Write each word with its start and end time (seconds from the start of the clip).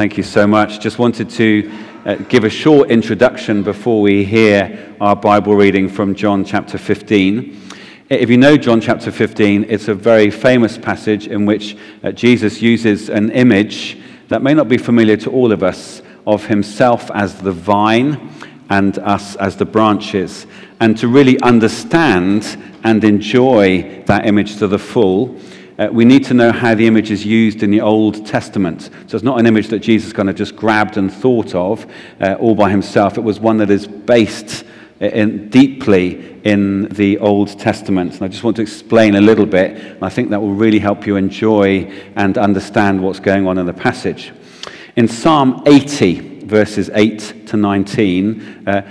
Thank 0.00 0.16
you 0.16 0.22
so 0.22 0.46
much. 0.46 0.80
Just 0.80 0.98
wanted 0.98 1.28
to 1.28 1.70
uh, 2.06 2.14
give 2.14 2.44
a 2.44 2.48
short 2.48 2.90
introduction 2.90 3.62
before 3.62 4.00
we 4.00 4.24
hear 4.24 4.96
our 4.98 5.14
Bible 5.14 5.54
reading 5.54 5.90
from 5.90 6.14
John 6.14 6.42
chapter 6.42 6.78
15. 6.78 7.60
If 8.08 8.30
you 8.30 8.38
know 8.38 8.56
John 8.56 8.80
chapter 8.80 9.12
15, 9.12 9.66
it's 9.68 9.88
a 9.88 9.94
very 9.94 10.30
famous 10.30 10.78
passage 10.78 11.26
in 11.26 11.44
which 11.44 11.76
uh, 12.02 12.12
Jesus 12.12 12.62
uses 12.62 13.10
an 13.10 13.30
image 13.32 13.98
that 14.28 14.40
may 14.40 14.54
not 14.54 14.70
be 14.70 14.78
familiar 14.78 15.18
to 15.18 15.30
all 15.30 15.52
of 15.52 15.62
us 15.62 16.00
of 16.26 16.46
himself 16.46 17.10
as 17.10 17.34
the 17.34 17.52
vine 17.52 18.32
and 18.70 18.98
us 19.00 19.36
as 19.36 19.54
the 19.56 19.66
branches. 19.66 20.46
And 20.80 20.96
to 20.96 21.08
really 21.08 21.38
understand 21.42 22.56
and 22.84 23.04
enjoy 23.04 24.02
that 24.06 24.24
image 24.24 24.56
to 24.60 24.66
the 24.66 24.78
full, 24.78 25.38
uh, 25.80 25.88
we 25.90 26.04
need 26.04 26.22
to 26.26 26.34
know 26.34 26.52
how 26.52 26.74
the 26.74 26.86
image 26.86 27.10
is 27.10 27.24
used 27.24 27.62
in 27.62 27.70
the 27.70 27.80
Old 27.80 28.26
Testament. 28.26 28.90
So 29.06 29.16
it's 29.16 29.24
not 29.24 29.40
an 29.40 29.46
image 29.46 29.68
that 29.68 29.78
Jesus 29.78 30.12
kind 30.12 30.28
of 30.28 30.36
just 30.36 30.54
grabbed 30.54 30.98
and 30.98 31.10
thought 31.10 31.54
of 31.54 31.90
uh, 32.20 32.34
all 32.34 32.54
by 32.54 32.70
himself. 32.70 33.16
It 33.16 33.22
was 33.22 33.40
one 33.40 33.56
that 33.56 33.70
is 33.70 33.86
based 33.86 34.64
in, 35.00 35.48
deeply 35.48 36.38
in 36.44 36.90
the 36.90 37.16
Old 37.18 37.58
Testament. 37.58 38.12
And 38.12 38.22
I 38.22 38.28
just 38.28 38.44
want 38.44 38.56
to 38.56 38.62
explain 38.62 39.14
a 39.14 39.22
little 39.22 39.46
bit. 39.46 39.74
And 39.74 40.02
I 40.02 40.10
think 40.10 40.28
that 40.30 40.40
will 40.42 40.52
really 40.52 40.80
help 40.80 41.06
you 41.06 41.16
enjoy 41.16 41.90
and 42.14 42.36
understand 42.36 43.02
what's 43.02 43.20
going 43.20 43.46
on 43.46 43.56
in 43.56 43.64
the 43.64 43.72
passage. 43.72 44.32
In 44.96 45.08
Psalm 45.08 45.62
80, 45.64 46.44
verses 46.44 46.90
8 46.92 47.46
to 47.46 47.56
19, 47.56 48.68
uh, 48.68 48.82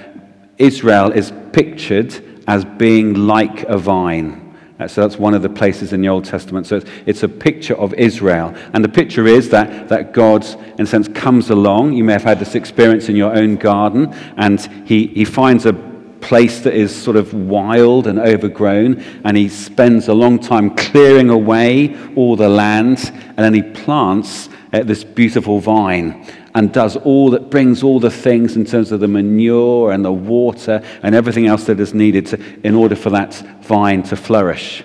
Israel 0.58 1.12
is 1.12 1.32
pictured 1.52 2.42
as 2.48 2.66
being 2.66 3.14
like 3.14 3.62
a 3.66 3.78
vine. 3.78 4.49
Uh, 4.80 4.88
so 4.88 5.02
that's 5.02 5.18
one 5.18 5.34
of 5.34 5.42
the 5.42 5.50
places 5.50 5.92
in 5.92 6.02
the 6.02 6.08
Old 6.08 6.24
Testament. 6.24 6.66
So 6.66 6.78
it's, 6.78 6.90
it's, 7.06 7.24
a 7.24 7.28
picture 7.28 7.76
of 7.76 7.94
Israel. 7.96 8.56
And 8.74 8.84
the 8.84 8.90
picture 8.90 9.28
is 9.28 9.50
that, 9.50 9.90
that 9.90 10.14
God, 10.14 10.46
in 10.78 10.82
a 10.82 10.86
sense, 10.86 11.10
comes 11.10 11.50
along. 11.50 11.94
You 11.94 12.06
may 12.06 12.14
have 12.14 12.24
had 12.24 12.40
this 12.40 12.56
experience 12.56 13.10
in 13.10 13.18
your 13.18 13.36
own 13.36 13.58
garden, 13.58 14.14
and 14.38 14.60
he, 14.86 15.08
he 15.08 15.26
finds 15.26 15.66
a 15.66 15.74
place 16.22 16.62
that 16.62 16.74
is 16.74 16.96
sort 16.96 17.18
of 17.18 17.34
wild 17.34 18.08
and 18.08 18.20
overgrown, 18.20 19.04
and 19.26 19.36
he 19.36 19.50
spends 19.50 20.08
a 20.08 20.14
long 20.14 20.40
time 20.40 20.76
clearing 20.76 21.30
away 21.30 21.98
all 22.16 22.38
the 22.38 22.50
land, 22.50 23.12
and 23.14 23.38
then 23.38 23.54
he 23.54 23.62
plants 23.62 24.48
uh, 24.72 24.84
this 24.84 25.04
beautiful 25.04 25.60
vine 25.60 26.26
and 26.56 26.74
does 26.74 26.98
all 26.98 27.30
that 27.32 27.50
brings 27.50 27.84
all 27.84 28.00
the 28.00 28.12
things 28.12 28.56
in 28.56 28.66
terms 28.66 28.92
of 28.92 29.00
the 29.00 29.08
manure 29.08 29.92
and 29.92 30.04
the 30.04 30.12
water 30.12 30.84
and 31.04 31.16
everything 31.16 31.48
else 31.48 31.66
that 31.66 31.80
is 31.80 31.94
needed 31.94 32.26
to, 32.28 32.66
in 32.66 32.76
order 32.76 32.96
for 32.96 33.10
that 33.12 33.36
vine 33.62 34.04
to 34.04 34.16
flourish. 34.16 34.84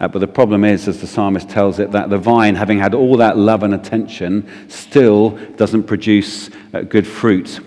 Uh, 0.00 0.08
but 0.08 0.18
the 0.18 0.26
problem 0.26 0.64
is, 0.64 0.88
as 0.88 1.00
the 1.00 1.06
psalmist 1.06 1.48
tells 1.48 1.78
it, 1.78 1.92
that 1.92 2.10
the 2.10 2.18
vine, 2.18 2.56
having 2.56 2.78
had 2.78 2.94
all 2.94 3.16
that 3.16 3.38
love 3.38 3.62
and 3.62 3.74
attention, 3.74 4.48
still 4.68 5.30
doesn't 5.56 5.84
produce 5.84 6.50
uh, 6.72 6.80
good 6.80 7.06
fruit. 7.06 7.60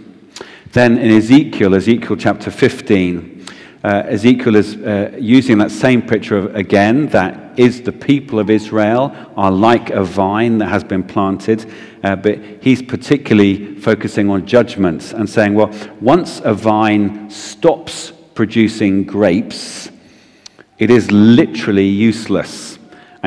Then 0.73 0.97
in 0.97 1.09
Ezekiel, 1.09 1.73
Ezekiel 1.73 2.17
chapter 2.17 2.51
15, 2.51 3.36
uh, 3.83 4.03
Ezekiel 4.07 4.55
is 4.55 4.75
uh, 4.77 5.15
using 5.19 5.57
that 5.59 5.71
same 5.71 6.01
picture 6.01 6.37
of, 6.37 6.55
again, 6.55 7.07
that 7.09 7.59
is 7.59 7.81
the 7.81 7.91
people 7.91 8.39
of 8.39 8.49
Israel 8.49 9.15
are 9.35 9.51
like 9.51 9.89
a 9.89 10.03
vine 10.03 10.57
that 10.57 10.67
has 10.67 10.83
been 10.83 11.03
planted, 11.03 11.71
uh, 12.03 12.15
but 12.15 12.39
he's 12.61 12.81
particularly 12.81 13.75
focusing 13.75 14.29
on 14.29 14.45
judgments 14.45 15.13
and 15.13 15.29
saying, 15.29 15.53
well, 15.53 15.73
once 16.01 16.41
a 16.43 16.53
vine 16.53 17.29
stops 17.29 18.11
producing 18.33 19.03
grapes, 19.03 19.89
it 20.77 20.89
is 20.89 21.11
literally 21.11 21.87
useless 21.87 22.76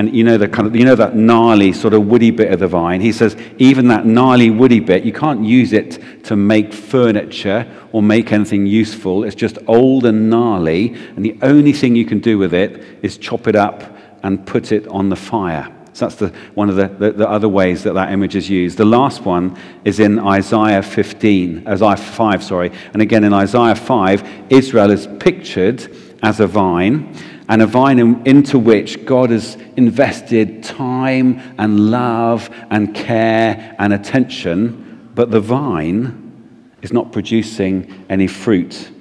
and 0.01 0.17
you 0.17 0.25
know, 0.25 0.39
the 0.39 0.49
kind 0.49 0.67
of, 0.67 0.75
you 0.75 0.87
know 0.87 0.95
that 0.95 1.15
gnarly 1.15 1.75
sort 1.75 1.93
of 1.93 2.07
woody 2.07 2.31
bit 2.31 2.51
of 2.51 2.61
the 2.61 2.69
vine. 2.69 3.03
He 3.03 3.13
says, 3.13 3.37
even 3.59 3.89
that 3.89 4.07
gnarly 4.07 4.49
woody 4.49 4.81
bit, 4.81 5.05
you 5.05 5.13
can't 5.13 5.45
use 5.45 5.75
it 5.75 6.25
to 6.25 6.37
make 6.37 6.73
furniture 6.73 7.71
or 7.93 8.03
make 8.03 8.33
anything 8.33 8.65
useful. 8.65 9.25
It's 9.25 9.35
just 9.35 9.59
old 9.67 10.07
and 10.07 10.31
gnarly, 10.31 10.95
and 11.17 11.23
the 11.23 11.37
only 11.43 11.75
thing 11.75 11.95
you 11.97 12.07
can 12.07 12.19
do 12.19 12.39
with 12.39 12.55
it 12.55 12.83
is 13.03 13.19
chop 13.19 13.47
it 13.47 13.55
up 13.55 13.95
and 14.23 14.47
put 14.47 14.73
it 14.73 14.89
on 14.89 15.11
the 15.11 15.17
fire. 15.17 15.71
So 15.93 16.07
that's 16.07 16.15
the, 16.15 16.29
one 16.55 16.71
of 16.71 16.77
the, 16.77 16.89
the, 16.89 17.13
the, 17.13 17.29
other 17.29 17.49
ways 17.49 17.83
that 17.83 17.93
that 17.93 18.11
image 18.11 18.37
is 18.37 18.49
used. 18.49 18.79
The 18.79 18.87
last 18.87 19.27
one 19.27 19.59
is 19.85 20.01
in 20.01 20.19
Isaiah 20.19 20.83
15, 20.83 21.69
Isaiah 21.69 21.97
5, 21.97 22.43
sorry. 22.43 22.73
And 22.95 23.03
again, 23.03 23.23
in 23.23 23.35
Isaiah 23.35 23.75
5, 23.75 24.47
Israel 24.49 24.91
is 24.93 25.09
pictured 25.19 25.95
as 26.23 26.41
a 26.41 26.47
vine 26.47 27.15
and 27.51 27.63
a 27.63 27.67
vine 27.67 27.99
in, 27.99 28.25
into 28.27 28.61
which 28.61 29.05
God 29.05 29.31
has 29.31 29.57
invested 29.77 30.63
time 30.63 31.41
and 31.59 31.91
love 31.91 32.49
and 32.71 32.95
care 32.95 33.75
and 33.81 33.93
attention, 33.93 35.11
but 35.17 35.33
the 35.33 35.41
vine 35.41 36.71
is 36.81 36.93
not 36.93 37.11
producing 37.11 38.07
any 38.09 38.29
fruit. 38.29 38.93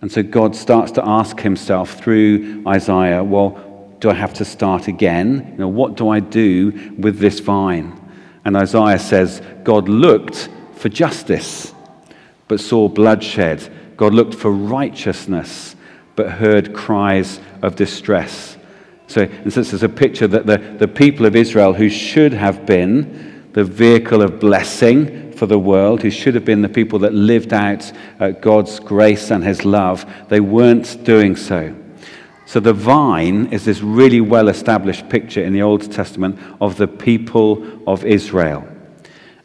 And 0.00 0.10
so 0.10 0.24
God 0.24 0.56
starts 0.56 0.90
to 0.92 1.08
ask 1.08 1.38
himself 1.38 2.00
through 2.00 2.64
Isaiah, 2.66 3.22
well, 3.22 3.96
do 4.00 4.10
I 4.10 4.14
have 4.14 4.34
to 4.34 4.44
start 4.44 4.88
again? 4.88 5.50
You 5.52 5.58
know, 5.58 5.68
what 5.68 5.94
do 5.94 6.08
I 6.08 6.18
do 6.18 6.96
with 6.98 7.20
this 7.20 7.38
vine? 7.38 7.98
And 8.44 8.56
Isaiah 8.56 8.98
says, 8.98 9.40
God 9.62 9.88
looked 9.88 10.48
for 10.74 10.88
justice, 10.88 11.72
but 12.48 12.58
saw 12.58 12.88
bloodshed. 12.88 13.96
God 13.96 14.12
looked 14.12 14.34
for 14.34 14.50
righteousness, 14.50 15.76
but 16.16 16.32
heard 16.32 16.74
cries 16.74 17.38
of 17.62 17.76
distress. 17.76 18.56
So, 19.08 19.22
in 19.22 19.50
sense, 19.50 19.70
there's 19.70 19.82
a 19.82 19.88
picture 19.88 20.26
that 20.26 20.46
the, 20.46 20.58
the 20.58 20.88
people 20.88 21.26
of 21.26 21.36
Israel, 21.36 21.72
who 21.72 21.88
should 21.88 22.32
have 22.32 22.66
been 22.66 23.50
the 23.52 23.64
vehicle 23.64 24.20
of 24.20 24.40
blessing 24.40 25.32
for 25.32 25.46
the 25.46 25.58
world, 25.58 26.02
who 26.02 26.10
should 26.10 26.34
have 26.34 26.44
been 26.44 26.62
the 26.62 26.68
people 26.68 26.98
that 27.00 27.14
lived 27.14 27.52
out 27.52 27.90
uh, 28.18 28.30
God's 28.30 28.80
grace 28.80 29.30
and 29.30 29.44
his 29.44 29.64
love, 29.64 30.04
they 30.28 30.40
weren't 30.40 31.04
doing 31.04 31.36
so. 31.36 31.74
So, 32.46 32.58
the 32.58 32.72
vine 32.72 33.46
is 33.52 33.64
this 33.64 33.80
really 33.80 34.20
well 34.20 34.48
established 34.48 35.08
picture 35.08 35.42
in 35.42 35.52
the 35.52 35.62
Old 35.62 35.90
Testament 35.92 36.38
of 36.60 36.76
the 36.76 36.88
people 36.88 37.82
of 37.88 38.04
Israel. 38.04 38.66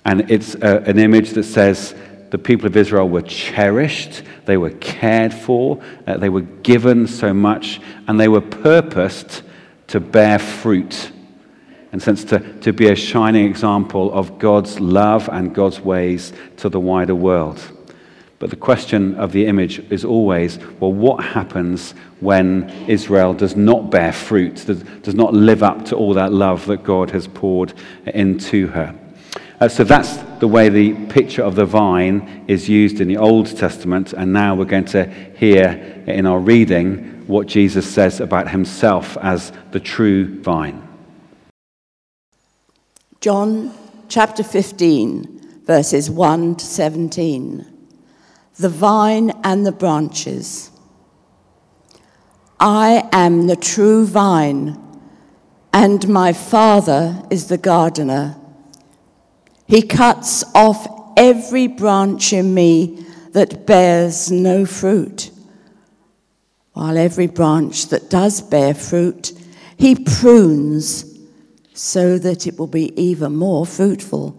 And 0.05 0.29
it's 0.31 0.55
uh, 0.55 0.83
an 0.87 0.97
image 0.97 1.31
that 1.31 1.43
says 1.43 1.95
the 2.31 2.37
people 2.37 2.65
of 2.65 2.75
Israel 2.77 3.07
were 3.07 3.21
cherished, 3.21 4.23
they 4.45 4.57
were 4.57 4.71
cared 4.71 5.33
for, 5.33 5.81
uh, 6.07 6.17
they 6.17 6.29
were 6.29 6.41
given 6.41 7.05
so 7.05 7.33
much, 7.33 7.79
and 8.07 8.19
they 8.19 8.29
were 8.29 8.41
purposed 8.41 9.43
to 9.87 9.99
bear 9.99 10.39
fruit. 10.39 11.11
In 11.91 11.97
a 11.97 12.01
sense, 12.01 12.23
to, 12.25 12.39
to 12.61 12.71
be 12.71 12.87
a 12.87 12.95
shining 12.95 13.45
example 13.45 14.13
of 14.13 14.39
God's 14.39 14.79
love 14.79 15.27
and 15.29 15.53
God's 15.53 15.81
ways 15.81 16.31
to 16.57 16.69
the 16.69 16.79
wider 16.79 17.13
world. 17.13 17.61
But 18.39 18.49
the 18.49 18.55
question 18.55 19.15
of 19.15 19.33
the 19.33 19.45
image 19.45 19.79
is 19.91 20.05
always 20.05 20.57
well, 20.79 20.93
what 20.93 21.23
happens 21.23 21.93
when 22.21 22.69
Israel 22.87 23.33
does 23.33 23.57
not 23.57 23.91
bear 23.91 24.13
fruit, 24.13 24.63
does, 24.65 24.83
does 25.03 25.15
not 25.15 25.33
live 25.33 25.63
up 25.63 25.85
to 25.87 25.97
all 25.97 26.13
that 26.13 26.31
love 26.31 26.65
that 26.67 26.83
God 26.83 27.11
has 27.11 27.27
poured 27.27 27.73
into 28.05 28.67
her? 28.67 28.97
Uh, 29.61 29.69
so 29.69 29.83
that's 29.83 30.17
the 30.39 30.47
way 30.47 30.69
the 30.69 30.91
picture 31.05 31.43
of 31.43 31.53
the 31.53 31.65
vine 31.65 32.43
is 32.47 32.67
used 32.67 32.99
in 32.99 33.07
the 33.07 33.17
Old 33.17 33.55
Testament. 33.55 34.11
And 34.11 34.33
now 34.33 34.55
we're 34.55 34.65
going 34.65 34.85
to 34.85 35.05
hear 35.37 36.03
in 36.07 36.25
our 36.25 36.39
reading 36.39 37.27
what 37.27 37.45
Jesus 37.45 37.87
says 37.87 38.19
about 38.19 38.49
himself 38.49 39.17
as 39.21 39.53
the 39.69 39.79
true 39.79 40.41
vine. 40.41 40.87
John 43.19 43.71
chapter 44.09 44.41
15, 44.41 45.61
verses 45.63 46.09
1 46.09 46.55
to 46.55 46.65
17. 46.65 47.87
The 48.55 48.69
vine 48.69 49.31
and 49.43 49.63
the 49.63 49.71
branches. 49.71 50.71
I 52.59 53.07
am 53.11 53.45
the 53.45 53.55
true 53.55 54.07
vine, 54.07 54.79
and 55.71 56.09
my 56.09 56.33
Father 56.33 57.21
is 57.29 57.45
the 57.45 57.59
gardener. 57.59 58.40
He 59.67 59.81
cuts 59.81 60.43
off 60.53 61.13
every 61.17 61.67
branch 61.67 62.33
in 62.33 62.53
me 62.53 63.05
that 63.31 63.65
bears 63.65 64.31
no 64.31 64.65
fruit, 64.65 65.31
while 66.73 66.97
every 66.97 67.27
branch 67.27 67.87
that 67.87 68.09
does 68.09 68.41
bear 68.41 68.73
fruit, 68.73 69.33
he 69.77 69.95
prunes 69.95 71.05
so 71.73 72.17
that 72.17 72.45
it 72.47 72.59
will 72.59 72.67
be 72.67 72.93
even 73.01 73.35
more 73.35 73.65
fruitful. 73.65 74.37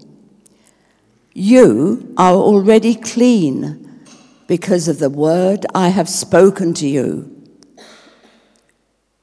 You 1.35 2.15
are 2.19 2.35
already 2.35 2.95
clean 2.95 4.05
because 4.47 4.87
of 4.89 4.99
the 4.99 5.11
word 5.11 5.65
I 5.75 5.89
have 5.89 6.09
spoken 6.09 6.75
to 6.75 6.87
you. 6.87 7.29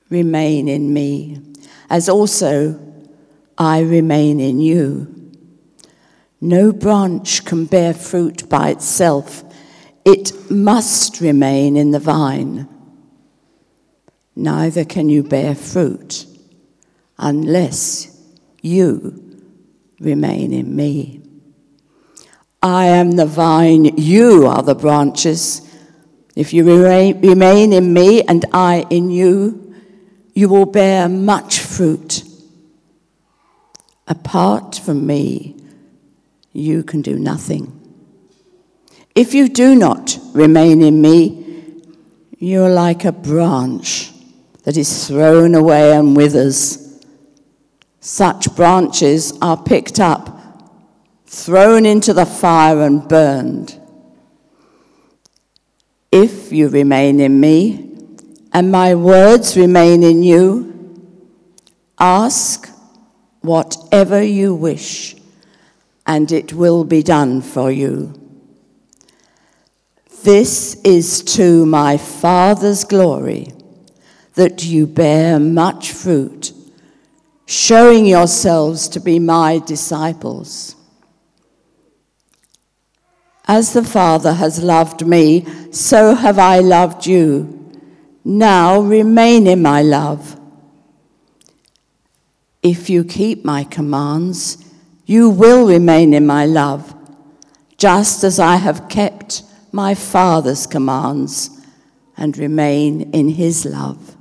Remain 0.10 0.68
in 0.68 0.92
me, 0.92 1.40
as 1.90 2.10
also 2.10 2.80
I 3.58 3.82
remain 3.82 4.40
in 4.40 4.60
you. 4.60 5.19
No 6.42 6.72
branch 6.72 7.44
can 7.44 7.66
bear 7.66 7.94
fruit 7.94 8.48
by 8.48 8.70
itself, 8.70 9.44
it 10.06 10.50
must 10.50 11.20
remain 11.20 11.76
in 11.76 11.92
the 11.92 12.00
vine. 12.00 12.68
Neither 14.36 14.86
can 14.86 15.10
you 15.10 15.22
bear 15.22 15.54
fruit 15.54 16.26
unless 17.18 18.18
you 18.62 19.44
remain 20.00 20.54
in 20.54 20.74
me. 20.76 21.22
I 22.64 22.86
am 22.86 23.12
the 23.12 23.26
vine, 23.26 23.98
you 23.98 24.48
are 24.48 24.64
the 24.64 24.76
branches. 24.76 25.62
If 26.36 26.54
you 26.54 26.64
remain 26.64 27.74
in 27.74 27.94
me 27.94 28.22
and 28.24 28.46
I 28.54 28.86
in 28.90 29.10
you, 29.10 29.76
you 30.34 30.48
will 30.48 30.66
bear 30.66 31.10
much 31.10 31.60
fruit. 31.60 32.24
Apart 34.08 34.76
from 34.76 35.06
me, 35.06 35.59
you 36.54 36.84
can 36.84 37.02
do 37.02 37.18
nothing. 37.18 37.76
If 39.16 39.34
you 39.34 39.50
do 39.50 39.76
not 39.76 40.18
remain 40.34 40.82
in 40.82 41.02
me, 41.02 41.84
you're 42.38 42.70
like 42.70 43.06
a 43.06 43.12
branch 43.12 44.12
that 44.64 44.78
is 44.78 45.08
thrown 45.08 45.56
away 45.56 45.94
and 45.94 46.16
withers. 46.16 47.04
Such 48.00 48.56
branches 48.56 49.38
are 49.42 49.58
picked 49.62 50.00
up 50.00 50.40
thrown 51.30 51.86
into 51.86 52.12
the 52.12 52.26
fire 52.26 52.82
and 52.82 53.08
burned. 53.08 53.80
If 56.12 56.52
you 56.52 56.70
remain 56.70 57.20
in 57.20 57.40
me, 57.40 57.98
and 58.52 58.72
my 58.72 58.96
words 58.96 59.56
remain 59.56 60.02
in 60.02 60.24
you, 60.24 61.06
ask 62.00 62.68
whatever 63.42 64.24
you 64.24 64.56
wish, 64.56 65.16
and 66.10 66.32
it 66.32 66.52
will 66.54 66.84
be 66.84 67.04
done 67.04 67.40
for 67.40 67.70
you. 67.72 68.12
This 70.24 70.74
is 70.84 71.22
to 71.36 71.68
my 71.68 71.98
Father's 71.98 72.84
glory 72.84 73.54
that 74.34 74.66
you 74.66 74.88
bear 74.88 75.40
much 75.40 75.92
fruit, 75.92 76.52
showing 77.46 78.08
yourselves 78.08 78.90
to 78.90 79.00
be 79.00 79.20
my 79.20 79.60
disciples. 79.60 80.76
As 83.46 83.74
the 83.74 83.84
Father 83.84 84.34
has 84.34 84.64
loved 84.64 85.06
me, 85.06 85.46
so 85.72 86.16
have 86.16 86.40
I 86.40 86.58
loved 86.58 87.06
you. 87.06 87.72
Now 88.26 88.80
remain 88.80 89.46
in 89.46 89.62
my 89.62 89.84
love. 89.84 90.40
If 92.64 92.90
you 92.90 93.04
keep 93.04 93.46
my 93.46 93.64
commands, 93.64 94.69
you 95.10 95.28
will 95.28 95.66
remain 95.66 96.14
in 96.14 96.24
my 96.24 96.46
love, 96.46 96.94
just 97.78 98.24
as 98.24 98.40
I 98.40 98.58
have 98.58 98.88
kept 98.90 99.42
my 99.72 99.96
Father's 99.96 100.68
commands 100.68 101.66
and 102.16 102.38
remain 102.38 103.10
in 103.12 103.30
his 103.30 103.66
love. 103.66 104.16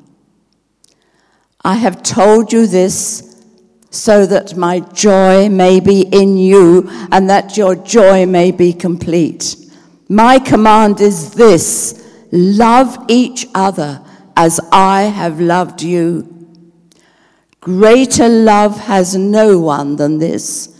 I 1.62 1.74
have 1.74 2.02
told 2.02 2.54
you 2.54 2.66
this 2.66 3.44
so 3.90 4.24
that 4.24 4.56
my 4.56 4.80
joy 4.80 5.50
may 5.50 5.78
be 5.78 6.06
in 6.10 6.38
you 6.38 6.88
and 7.12 7.28
that 7.28 7.58
your 7.58 7.74
joy 7.74 8.24
may 8.24 8.50
be 8.50 8.72
complete. 8.72 9.56
My 10.08 10.38
command 10.38 11.02
is 11.02 11.34
this 11.34 12.02
love 12.32 12.96
each 13.08 13.46
other 13.54 14.00
as 14.34 14.58
I 14.72 15.02
have 15.02 15.38
loved 15.38 15.82
you. 15.82 16.48
Greater 17.60 18.30
love 18.30 18.80
has 18.80 19.14
no 19.14 19.58
one 19.58 19.96
than 19.96 20.16
this 20.16 20.76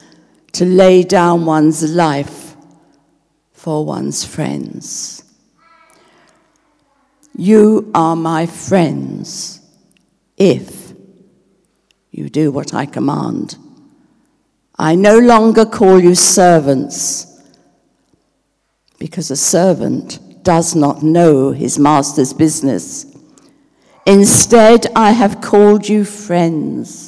to 0.58 0.64
lay 0.64 1.04
down 1.04 1.46
one's 1.46 1.84
life 1.94 2.56
for 3.52 3.84
one's 3.84 4.24
friends. 4.24 5.22
You 7.36 7.92
are 7.94 8.16
my 8.16 8.46
friends 8.46 9.60
if 10.36 10.92
you 12.10 12.28
do 12.28 12.50
what 12.50 12.74
I 12.74 12.86
command. 12.86 13.56
I 14.76 14.96
no 14.96 15.16
longer 15.20 15.64
call 15.64 16.00
you 16.00 16.16
servants, 16.16 17.40
because 18.98 19.30
a 19.30 19.36
servant 19.36 20.42
does 20.42 20.74
not 20.74 21.04
know 21.04 21.52
his 21.52 21.78
master's 21.78 22.32
business. 22.32 23.06
Instead, 24.06 24.88
I 24.96 25.12
have 25.12 25.40
called 25.40 25.88
you 25.88 26.04
friends. 26.04 27.07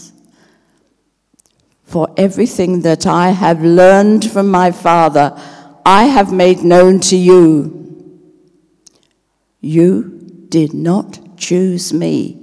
For 1.90 2.08
everything 2.16 2.82
that 2.82 3.06
I 3.06 3.30
have 3.30 3.62
learned 3.62 4.30
from 4.30 4.48
my 4.50 4.70
Father, 4.70 5.36
I 5.84 6.04
have 6.04 6.32
made 6.32 6.62
known 6.62 7.00
to 7.10 7.16
you. 7.16 7.42
You 9.60 10.46
did 10.48 10.72
not 10.72 11.36
choose 11.36 11.92
me 11.92 12.40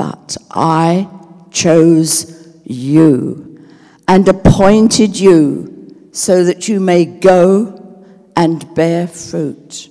but 0.00 0.38
I 0.50 1.10
chose 1.50 2.56
you 2.64 3.66
and 4.08 4.26
appointed 4.26 5.14
you 5.20 6.08
so 6.10 6.42
that 6.44 6.68
you 6.68 6.80
may 6.80 7.04
go 7.04 8.06
and 8.34 8.74
bear 8.74 9.06
fruit. 9.06 9.90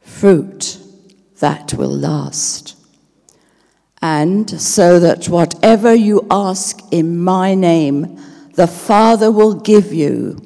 Fruit 0.00 0.76
that 1.38 1.74
will 1.74 1.96
last. 1.96 2.73
And 4.04 4.60
so 4.60 5.00
that 5.00 5.30
whatever 5.30 5.94
you 5.94 6.26
ask 6.30 6.78
in 6.92 7.24
my 7.24 7.54
name, 7.54 8.20
the 8.52 8.66
Father 8.66 9.32
will 9.32 9.54
give 9.54 9.94
you. 9.94 10.36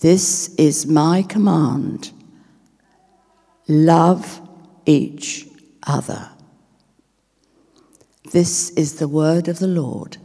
This 0.00 0.54
is 0.54 0.86
my 0.86 1.20
command. 1.20 2.12
Love 3.68 4.40
each 4.86 5.46
other. 5.86 6.30
This 8.32 8.70
is 8.70 8.94
the 8.94 9.08
word 9.08 9.48
of 9.48 9.58
the 9.58 9.68
Lord. 9.68 10.16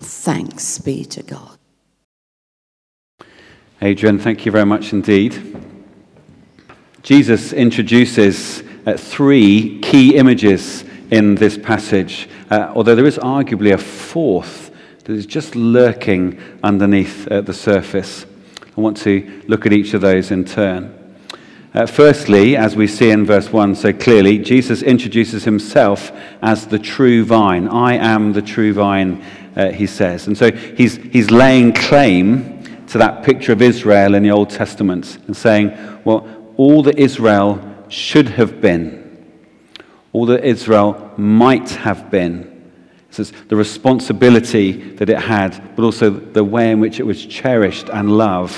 Thanks 0.00 0.78
be 0.78 1.04
to 1.04 1.22
God. 1.22 1.58
Adrian, 3.80 4.18
thank 4.18 4.44
you 4.44 4.50
very 4.50 4.66
much 4.66 4.92
indeed. 4.92 5.56
Jesus 7.04 7.52
introduces 7.52 8.64
uh, 8.84 8.96
three 8.96 9.78
key 9.78 10.16
images 10.16 10.82
in 11.10 11.34
this 11.34 11.56
passage, 11.56 12.28
uh, 12.50 12.72
although 12.74 12.94
there 12.94 13.06
is 13.06 13.18
arguably 13.18 13.72
a 13.72 13.78
fourth 13.78 14.70
that 15.04 15.12
is 15.12 15.26
just 15.26 15.56
lurking 15.56 16.38
underneath 16.62 17.26
uh, 17.28 17.40
the 17.40 17.54
surface. 17.54 18.26
I 18.76 18.80
want 18.80 18.96
to 18.98 19.42
look 19.48 19.66
at 19.66 19.72
each 19.72 19.94
of 19.94 20.02
those 20.02 20.30
in 20.30 20.44
turn. 20.44 20.94
Uh, 21.74 21.86
firstly, 21.86 22.56
as 22.56 22.76
we 22.76 22.86
see 22.86 23.10
in 23.10 23.26
verse 23.26 23.52
1 23.52 23.74
so 23.74 23.92
clearly, 23.92 24.38
Jesus 24.38 24.82
introduces 24.82 25.44
himself 25.44 26.12
as 26.42 26.66
the 26.66 26.78
true 26.78 27.24
vine. 27.24 27.68
I 27.68 27.94
am 27.94 28.32
the 28.32 28.42
true 28.42 28.72
vine, 28.72 29.22
uh, 29.54 29.70
he 29.70 29.86
says. 29.86 30.26
And 30.26 30.36
so 30.36 30.50
he's, 30.50 30.96
he's 30.96 31.30
laying 31.30 31.72
claim 31.72 32.86
to 32.86 32.98
that 32.98 33.22
picture 33.22 33.52
of 33.52 33.60
Israel 33.60 34.14
in 34.14 34.22
the 34.22 34.30
Old 34.30 34.48
Testament 34.50 35.18
and 35.26 35.36
saying, 35.36 35.76
well, 36.04 36.26
all 36.56 36.82
that 36.82 36.98
Israel 36.98 37.60
should 37.88 38.28
have 38.30 38.60
been, 38.60 38.97
all 40.12 40.26
that 40.26 40.44
Israel 40.44 41.12
might 41.16 41.70
have 41.70 42.10
been. 42.10 42.72
It 43.10 43.14
Says 43.14 43.32
the 43.48 43.56
responsibility 43.56 44.72
that 44.94 45.08
it 45.08 45.18
had, 45.18 45.76
but 45.76 45.82
also 45.82 46.10
the 46.10 46.44
way 46.44 46.70
in 46.70 46.80
which 46.80 47.00
it 47.00 47.04
was 47.04 47.24
cherished 47.24 47.88
and 47.88 48.16
loved. 48.16 48.56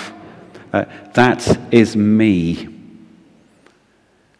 Uh, 0.73 0.85
that 1.15 1.59
is 1.73 1.97
me. 1.97 2.69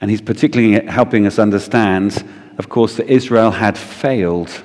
And 0.01 0.11
he's 0.11 0.23
particularly 0.23 0.87
helping 0.87 1.27
us 1.27 1.39
understand, 1.39 2.25
of 2.59 2.69
course, 2.69 2.97
that 2.97 3.09
Israel 3.09 3.51
had 3.51 3.77
failed. 3.77 4.63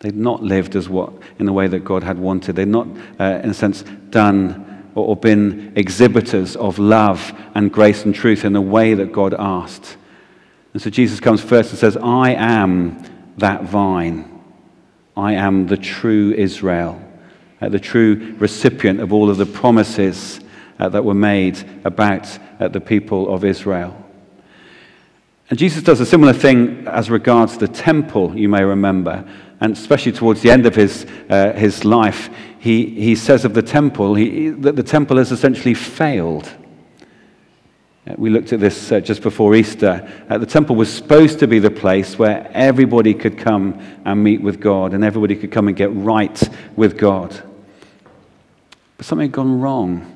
They'd 0.00 0.16
not 0.16 0.42
lived 0.42 0.76
as 0.76 0.88
what, 0.88 1.12
in 1.38 1.46
the 1.46 1.52
way 1.52 1.68
that 1.68 1.84
God 1.84 2.02
had 2.02 2.18
wanted. 2.18 2.56
They'd 2.56 2.68
not, 2.68 2.86
uh, 3.18 3.40
in 3.42 3.50
a 3.50 3.54
sense, 3.54 3.82
done 4.10 4.90
or, 4.94 5.06
or 5.08 5.16
been 5.16 5.72
exhibitors 5.74 6.54
of 6.56 6.78
love 6.78 7.32
and 7.54 7.72
grace 7.72 8.04
and 8.04 8.14
truth 8.14 8.44
in 8.44 8.52
the 8.52 8.60
way 8.60 8.94
that 8.94 9.12
God 9.12 9.34
asked. 9.38 9.96
And 10.76 10.82
so 10.82 10.90
Jesus 10.90 11.20
comes 11.20 11.40
first 11.40 11.70
and 11.70 11.78
says, 11.78 11.96
I 11.96 12.32
am 12.32 13.02
that 13.38 13.62
vine. 13.62 14.42
I 15.16 15.32
am 15.32 15.68
the 15.68 15.78
true 15.78 16.34
Israel, 16.36 17.02
uh, 17.62 17.70
the 17.70 17.80
true 17.80 18.36
recipient 18.38 19.00
of 19.00 19.10
all 19.10 19.30
of 19.30 19.38
the 19.38 19.46
promises 19.46 20.38
uh, 20.78 20.90
that 20.90 21.02
were 21.02 21.14
made 21.14 21.66
about 21.86 22.28
uh, 22.60 22.68
the 22.68 22.82
people 22.82 23.32
of 23.32 23.42
Israel. 23.42 23.96
And 25.48 25.58
Jesus 25.58 25.82
does 25.82 26.00
a 26.00 26.04
similar 26.04 26.34
thing 26.34 26.86
as 26.86 27.08
regards 27.08 27.56
the 27.56 27.68
temple, 27.68 28.36
you 28.36 28.50
may 28.50 28.62
remember. 28.62 29.26
And 29.62 29.72
especially 29.72 30.12
towards 30.12 30.42
the 30.42 30.50
end 30.50 30.66
of 30.66 30.74
his, 30.74 31.06
uh, 31.30 31.54
his 31.54 31.86
life, 31.86 32.28
he, 32.58 32.84
he 32.84 33.14
says 33.14 33.46
of 33.46 33.54
the 33.54 33.62
temple 33.62 34.14
he, 34.14 34.50
that 34.50 34.76
the 34.76 34.82
temple 34.82 35.16
has 35.16 35.32
essentially 35.32 35.72
failed. 35.72 36.52
Uh, 38.08 38.14
we 38.18 38.30
looked 38.30 38.52
at 38.52 38.60
this 38.60 38.92
uh, 38.92 39.00
just 39.00 39.20
before 39.20 39.54
Easter. 39.56 40.08
Uh, 40.28 40.38
the 40.38 40.46
temple 40.46 40.76
was 40.76 40.92
supposed 40.92 41.40
to 41.40 41.48
be 41.48 41.58
the 41.58 41.70
place 41.70 42.18
where 42.18 42.48
everybody 42.54 43.12
could 43.12 43.36
come 43.36 43.80
and 44.04 44.22
meet 44.22 44.40
with 44.40 44.60
God 44.60 44.94
and 44.94 45.02
everybody 45.02 45.34
could 45.34 45.50
come 45.50 45.66
and 45.66 45.76
get 45.76 45.92
right 45.92 46.40
with 46.76 46.96
God. 46.96 47.42
But 48.96 49.06
something 49.06 49.26
had 49.26 49.32
gone 49.32 49.60
wrong. 49.60 50.14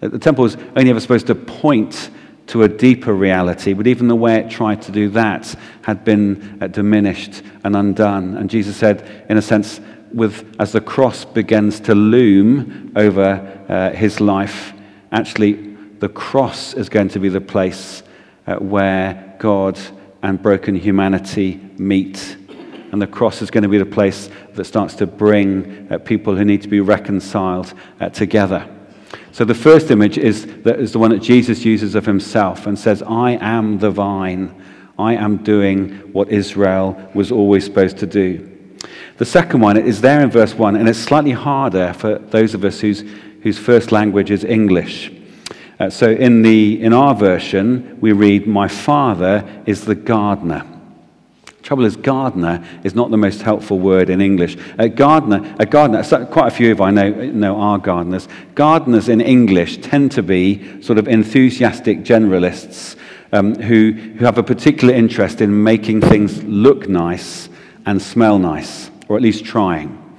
The 0.00 0.18
temple 0.18 0.42
was 0.44 0.56
only 0.76 0.90
ever 0.90 1.00
supposed 1.00 1.26
to 1.28 1.34
point 1.34 2.10
to 2.48 2.62
a 2.62 2.68
deeper 2.68 3.14
reality, 3.14 3.74
but 3.74 3.86
even 3.86 4.08
the 4.08 4.16
way 4.16 4.36
it 4.36 4.50
tried 4.50 4.82
to 4.82 4.92
do 4.92 5.08
that 5.10 5.54
had 5.82 6.04
been 6.04 6.58
diminished 6.72 7.42
and 7.64 7.76
undone. 7.76 8.36
And 8.36 8.48
Jesus 8.48 8.76
said, 8.76 9.26
in 9.28 9.36
a 9.36 9.42
sense, 9.42 9.80
with, 10.12 10.56
as 10.58 10.72
the 10.72 10.80
cross 10.80 11.24
begins 11.24 11.80
to 11.80 11.94
loom 11.94 12.92
over 12.96 13.92
his 13.94 14.20
life, 14.20 14.72
actually, 15.12 15.69
the 16.00 16.08
cross 16.08 16.74
is 16.74 16.88
going 16.88 17.08
to 17.08 17.20
be 17.20 17.28
the 17.28 17.40
place 17.40 18.02
uh, 18.46 18.56
where 18.56 19.36
God 19.38 19.78
and 20.22 20.42
broken 20.42 20.74
humanity 20.74 21.60
meet. 21.78 22.36
And 22.90 23.00
the 23.00 23.06
cross 23.06 23.42
is 23.42 23.50
going 23.50 23.62
to 23.62 23.68
be 23.68 23.78
the 23.78 23.86
place 23.86 24.30
that 24.54 24.64
starts 24.64 24.94
to 24.94 25.06
bring 25.06 25.86
uh, 25.90 25.98
people 25.98 26.34
who 26.34 26.44
need 26.44 26.62
to 26.62 26.68
be 26.68 26.80
reconciled 26.80 27.72
uh, 28.00 28.08
together. 28.08 28.66
So 29.30 29.44
the 29.44 29.54
first 29.54 29.90
image 29.90 30.18
is 30.18 30.46
the, 30.62 30.76
is 30.76 30.92
the 30.92 30.98
one 30.98 31.10
that 31.10 31.20
Jesus 31.20 31.64
uses 31.64 31.94
of 31.94 32.06
himself 32.06 32.66
and 32.66 32.78
says, 32.78 33.02
I 33.02 33.32
am 33.32 33.78
the 33.78 33.90
vine. 33.90 34.54
I 34.98 35.14
am 35.14 35.38
doing 35.38 35.90
what 36.12 36.30
Israel 36.30 37.10
was 37.14 37.30
always 37.30 37.64
supposed 37.64 37.98
to 37.98 38.06
do. 38.06 38.46
The 39.18 39.24
second 39.26 39.60
one 39.60 39.76
is 39.76 40.00
there 40.00 40.22
in 40.22 40.30
verse 40.30 40.54
1, 40.54 40.76
and 40.76 40.88
it's 40.88 40.98
slightly 40.98 41.32
harder 41.32 41.92
for 41.92 42.18
those 42.18 42.54
of 42.54 42.64
us 42.64 42.80
whose, 42.80 43.04
whose 43.42 43.58
first 43.58 43.92
language 43.92 44.30
is 44.30 44.44
English. 44.44 45.12
Uh, 45.80 45.88
so 45.88 46.10
in, 46.10 46.42
the, 46.42 46.80
in 46.82 46.92
our 46.92 47.14
version, 47.14 47.98
we 48.02 48.12
read, 48.12 48.46
My 48.46 48.68
father 48.68 49.62
is 49.64 49.86
the 49.86 49.94
gardener. 49.94 50.66
Trouble 51.62 51.86
is, 51.86 51.96
gardener 51.96 52.62
is 52.84 52.94
not 52.94 53.10
the 53.10 53.16
most 53.16 53.40
helpful 53.40 53.78
word 53.78 54.10
in 54.10 54.20
English. 54.20 54.58
A 54.78 54.90
gardener, 54.90 55.56
a 55.58 55.64
gardener, 55.64 56.02
quite 56.26 56.48
a 56.48 56.50
few 56.50 56.70
of 56.72 56.82
I 56.82 56.90
know, 56.90 57.10
know 57.10 57.56
are 57.56 57.78
gardeners. 57.78 58.28
Gardeners 58.54 59.08
in 59.08 59.22
English 59.22 59.78
tend 59.78 60.12
to 60.12 60.22
be 60.22 60.82
sort 60.82 60.98
of 60.98 61.08
enthusiastic 61.08 62.00
generalists 62.00 62.96
um, 63.32 63.54
who, 63.54 63.92
who 63.92 64.24
have 64.26 64.36
a 64.36 64.42
particular 64.42 64.92
interest 64.92 65.40
in 65.40 65.62
making 65.62 66.02
things 66.02 66.42
look 66.42 66.90
nice 66.90 67.48
and 67.86 68.02
smell 68.02 68.38
nice, 68.38 68.90
or 69.08 69.16
at 69.16 69.22
least 69.22 69.46
trying. 69.46 70.09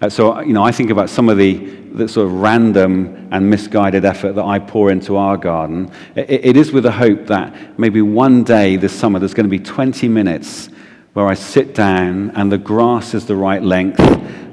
Uh, 0.00 0.10
so, 0.10 0.40
you 0.40 0.52
know, 0.52 0.62
I 0.62 0.72
think 0.72 0.90
about 0.90 1.08
some 1.08 1.28
of 1.30 1.38
the, 1.38 1.54
the, 1.54 2.06
sort 2.06 2.26
of 2.26 2.34
random 2.34 3.28
and 3.32 3.48
misguided 3.48 4.04
effort 4.04 4.34
that 4.34 4.44
I 4.44 4.58
pour 4.58 4.90
into 4.90 5.16
our 5.16 5.38
garden. 5.38 5.90
It, 6.14 6.44
it 6.44 6.56
is 6.56 6.70
with 6.70 6.82
the 6.82 6.92
hope 6.92 7.26
that 7.28 7.78
maybe 7.78 8.02
one 8.02 8.44
day 8.44 8.76
this 8.76 8.92
summer 8.92 9.18
there's 9.18 9.32
going 9.32 9.48
to 9.48 9.50
be 9.50 9.58
20 9.58 10.06
minutes 10.08 10.68
where 11.14 11.26
I 11.26 11.32
sit 11.32 11.74
down 11.74 12.30
and 12.32 12.52
the 12.52 12.58
grass 12.58 13.14
is 13.14 13.24
the 13.24 13.36
right 13.36 13.62
length 13.62 13.98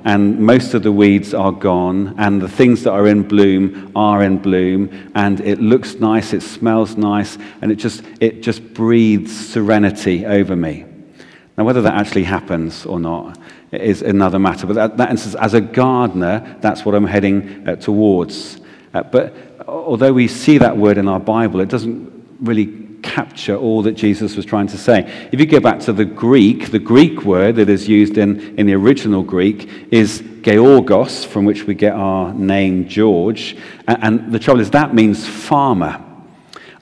and 0.06 0.40
most 0.40 0.74
of 0.74 0.84
the 0.84 0.92
weeds 0.92 1.34
are 1.34 1.52
gone, 1.52 2.16
and 2.18 2.42
the 2.42 2.50
things 2.50 2.84
that 2.84 2.92
are 2.92 3.08
in 3.08 3.24
bloom 3.24 3.92
are 3.96 4.22
in 4.24 4.38
bloom, 4.38 5.12
and 5.16 5.40
it 5.40 5.62
looks 5.62 5.96
nice, 5.96 6.34
it 6.34 6.44
smells 6.44 6.98
nice, 6.98 7.38
and 7.62 7.72
it 7.72 7.76
just, 7.76 8.04
it 8.20 8.44
just 8.44 8.74
breathes 8.74 9.34
serenity 9.34 10.26
over 10.26 10.58
me. 10.58 10.86
Now, 11.58 11.64
whether 11.64 11.82
that 11.84 11.94
actually 11.94 12.24
happens 12.24 12.86
or 12.86 13.00
not 13.00 13.38
is 13.82 14.02
another 14.02 14.40
matter, 14.40 14.68
but 14.68 14.74
that, 14.74 14.98
that 14.98 15.10
instance, 15.12 15.36
as 15.36 15.54
a 15.54 15.62
gardener, 15.62 16.58
that's 16.62 16.86
what 16.86 16.96
I'm 16.96 17.06
heading 17.06 17.68
uh, 17.68 17.76
towards. 17.76 18.60
Uh, 18.94 19.04
but 19.04 19.36
although 19.68 20.14
we 20.14 20.28
see 20.28 20.58
that 20.60 20.78
word 20.78 20.98
in 20.98 21.08
our 21.08 21.20
Bible, 21.20 21.60
it 21.62 21.70
doesn't 21.70 22.12
really 22.40 22.84
capture 23.02 23.56
all 23.56 23.82
that 23.84 23.94
Jesus 23.94 24.36
was 24.36 24.46
trying 24.46 24.68
to 24.68 24.78
say. 24.78 25.30
If 25.32 25.40
you 25.40 25.46
go 25.46 25.60
back 25.60 25.80
to 25.82 25.94
the 25.94 26.06
Greek, 26.06 26.72
the 26.72 26.80
Greek 26.80 27.24
word 27.24 27.58
that 27.58 27.70
is 27.70 27.88
used 27.88 28.18
in, 28.18 28.58
in 28.58 28.66
the 28.66 28.74
original 28.74 29.24
Greek 29.24 29.70
is 29.92 30.24
georgos, 30.42 31.24
from 31.24 31.46
which 31.46 31.66
we 31.66 31.74
get 31.74 31.94
our 31.94 32.34
name 32.34 32.88
George. 32.88 33.56
And, 33.88 34.04
and 34.04 34.32
the 34.32 34.40
trouble 34.40 34.62
is, 34.62 34.72
that 34.72 34.94
means 34.94 35.28
farmer. 35.28 36.04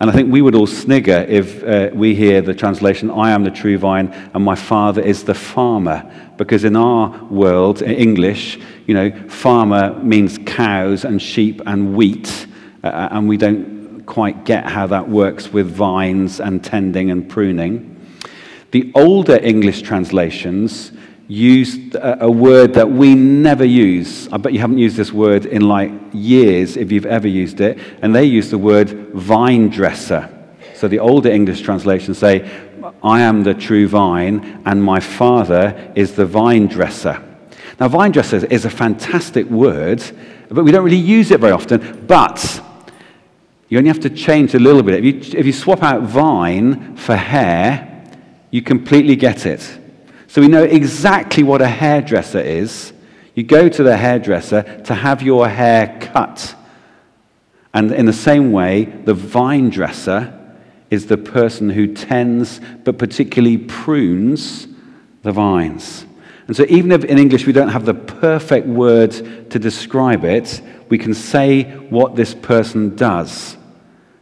And 0.01 0.10
I 0.10 0.13
think 0.13 0.34
we 0.34 0.41
would 0.41 0.55
all 0.55 0.65
snigger 0.65 1.27
if 1.29 1.63
uh, 1.63 1.91
we 1.93 2.15
hear 2.15 2.41
the 2.41 2.55
translation, 2.55 3.12
I 3.12 3.29
am 3.29 3.43
the 3.43 3.51
true 3.51 3.77
vine 3.77 4.08
and 4.34 4.43
my 4.43 4.55
father 4.55 5.00
is 5.00 5.24
the 5.24 5.36
farmer. 5.36 6.12
Because 6.38 6.63
in 6.63 6.75
our 6.75 7.24
world, 7.25 7.84
in 7.84 7.91
English, 7.91 8.60
you 8.88 8.96
know, 8.96 9.12
farmer 9.29 9.93
means 10.01 10.39
cows 10.39 11.05
and 11.05 11.22
sheep 11.22 11.62
and 11.67 11.96
wheat. 11.96 12.48
Uh, 12.84 13.10
and 13.12 13.27
we 13.27 13.38
don't 13.38 14.03
quite 14.08 14.43
get 14.43 14.65
how 14.65 14.88
that 14.88 15.08
works 15.08 15.53
with 15.53 15.67
vines 15.67 16.39
and 16.39 16.63
tending 16.63 17.12
and 17.12 17.29
pruning. 17.29 18.03
The 18.72 18.91
older 18.96 19.38
English 19.43 19.84
translations 19.84 20.93
used 21.31 21.95
a, 21.95 22.29
word 22.29 22.73
that 22.73 22.91
we 22.91 23.15
never 23.15 23.63
use. 23.63 24.27
I 24.33 24.38
bet 24.38 24.51
you 24.51 24.59
haven't 24.59 24.79
used 24.79 24.97
this 24.97 25.13
word 25.13 25.45
in 25.45 25.61
like 25.61 25.89
years 26.11 26.75
if 26.75 26.91
you've 26.91 27.05
ever 27.05 27.27
used 27.27 27.61
it. 27.61 27.79
And 28.01 28.13
they 28.13 28.25
use 28.25 28.51
the 28.51 28.57
word 28.57 28.89
vine 29.13 29.69
dresser. 29.69 30.29
So 30.75 30.89
the 30.89 31.00
older 31.00 31.29
English 31.31 31.61
translations 31.61 32.17
say, 32.17 32.51
I 33.01 33.21
am 33.21 33.43
the 33.43 33.53
true 33.53 33.88
vine, 33.88 34.61
and 34.65 34.83
my 34.83 35.00
father 35.00 35.93
is 35.95 36.15
the 36.15 36.25
vine 36.25 36.67
dresser. 36.67 37.23
Now, 37.79 37.88
vine 37.88 38.11
dresser 38.11 38.45
is 38.47 38.65
a 38.65 38.69
fantastic 38.69 39.45
word, 39.47 40.03
but 40.50 40.65
we 40.65 40.71
don't 40.71 40.83
really 40.83 40.97
use 40.97 41.31
it 41.31 41.39
very 41.39 41.53
often. 41.53 42.05
But 42.07 42.61
you 43.69 43.77
only 43.77 43.88
have 43.88 44.01
to 44.01 44.09
change 44.09 44.53
a 44.53 44.59
little 44.59 44.83
bit. 44.83 45.03
If 45.03 45.05
you, 45.05 45.39
if 45.39 45.45
you 45.45 45.53
swap 45.53 45.81
out 45.81 46.01
vine 46.01 46.97
for 46.97 47.15
hair, 47.15 48.03
you 48.51 48.61
completely 48.61 49.15
get 49.15 49.45
it. 49.45 49.79
So 50.31 50.39
we 50.39 50.47
know 50.47 50.63
exactly 50.63 51.43
what 51.43 51.61
a 51.61 51.67
hairdresser 51.67 52.39
is. 52.39 52.93
You 53.35 53.43
go 53.43 53.67
to 53.67 53.83
the 53.83 53.97
hairdresser 53.97 54.81
to 54.85 54.93
have 54.93 55.21
your 55.21 55.50
hair 55.50 55.97
cut. 56.00 56.55
And 57.73 57.91
in 57.91 58.05
the 58.05 58.13
same 58.13 58.53
way, 58.53 58.85
the 58.85 59.13
vine 59.13 59.69
dresser 59.69 60.33
is 60.89 61.07
the 61.07 61.17
person 61.17 61.69
who 61.69 61.93
tends, 61.93 62.61
but 62.85 62.97
particularly 62.97 63.57
prunes, 63.57 64.69
the 65.23 65.33
vines. 65.33 66.05
And 66.47 66.55
so, 66.55 66.65
even 66.69 66.93
if 66.93 67.03
in 67.03 67.17
English 67.17 67.45
we 67.45 67.51
don't 67.51 67.67
have 67.67 67.83
the 67.83 67.93
perfect 67.93 68.67
word 68.67 69.11
to 69.50 69.59
describe 69.59 70.23
it, 70.23 70.61
we 70.88 70.97
can 70.97 71.13
say 71.13 71.63
what 71.89 72.15
this 72.15 72.33
person 72.33 72.95
does. 72.95 73.57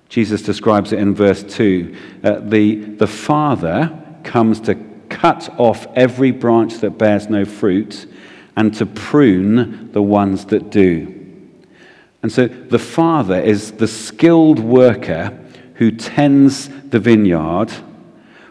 Jesus 0.10 0.42
describes 0.42 0.92
it 0.92 0.98
in 0.98 1.14
verse 1.14 1.44
2. 1.44 1.96
Uh, 2.24 2.40
the, 2.40 2.78
the 2.96 3.06
Father 3.06 3.96
comes 4.24 4.60
to 4.62 4.89
cut 5.10 5.50
off 5.58 5.88
every 5.96 6.32
branch 6.32 6.80
that 6.80 6.98
bears 6.98 7.30
no 7.30 7.46
fruit 7.46 8.06
and 8.56 8.74
to 8.76 8.86
prune 8.86 9.92
the 9.92 10.02
ones 10.02 10.46
that 10.46 10.70
do. 10.70 11.16
And 12.22 12.32
so 12.32 12.48
the 12.48 12.80
Father 12.80 13.40
is 13.40 13.74
the 13.74 13.88
skilled 13.88 14.60
worker 14.60 15.38
who 15.76 15.92
tends 15.92 16.70
the 16.90 17.00
vineyard 17.00 17.72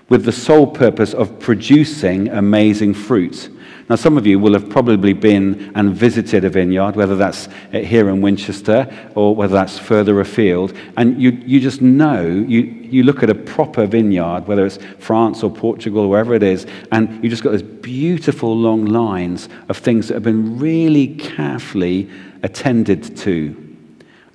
with 0.08 0.24
the 0.24 0.32
sole 0.32 0.66
purpose 0.66 1.12
of 1.12 1.38
producing 1.38 2.28
amazing 2.28 2.94
fruit. 2.94 3.50
Now, 3.88 3.96
some 3.96 4.18
of 4.18 4.26
you 4.26 4.38
will 4.38 4.52
have 4.52 4.68
probably 4.68 5.14
been 5.14 5.72
and 5.74 5.94
visited 5.94 6.44
a 6.44 6.50
vineyard, 6.50 6.94
whether 6.94 7.16
that's 7.16 7.48
eh, 7.72 7.82
here 7.82 8.10
in 8.10 8.20
Winchester 8.20 8.86
or 9.14 9.34
whether 9.34 9.54
that's 9.54 9.78
further 9.78 10.20
afield, 10.20 10.76
and 10.98 11.20
you, 11.20 11.30
you 11.30 11.58
just 11.58 11.80
know, 11.80 12.26
you, 12.26 12.60
you 12.60 13.02
look 13.02 13.22
at 13.22 13.30
a 13.30 13.34
proper 13.34 13.86
vineyard, 13.86 14.46
whether 14.46 14.66
it's 14.66 14.78
France 14.98 15.42
or 15.42 15.50
Portugal 15.50 16.02
or 16.04 16.10
wherever 16.10 16.34
it 16.34 16.42
is, 16.42 16.66
and 16.92 17.22
you 17.24 17.30
just 17.30 17.42
got 17.42 17.52
those 17.52 17.62
beautiful 17.62 18.54
long 18.54 18.84
lines 18.84 19.48
of 19.70 19.78
things 19.78 20.08
that 20.08 20.14
have 20.14 20.22
been 20.22 20.58
really 20.58 21.14
carefully 21.14 22.10
attended 22.42 23.16
to. 23.16 23.67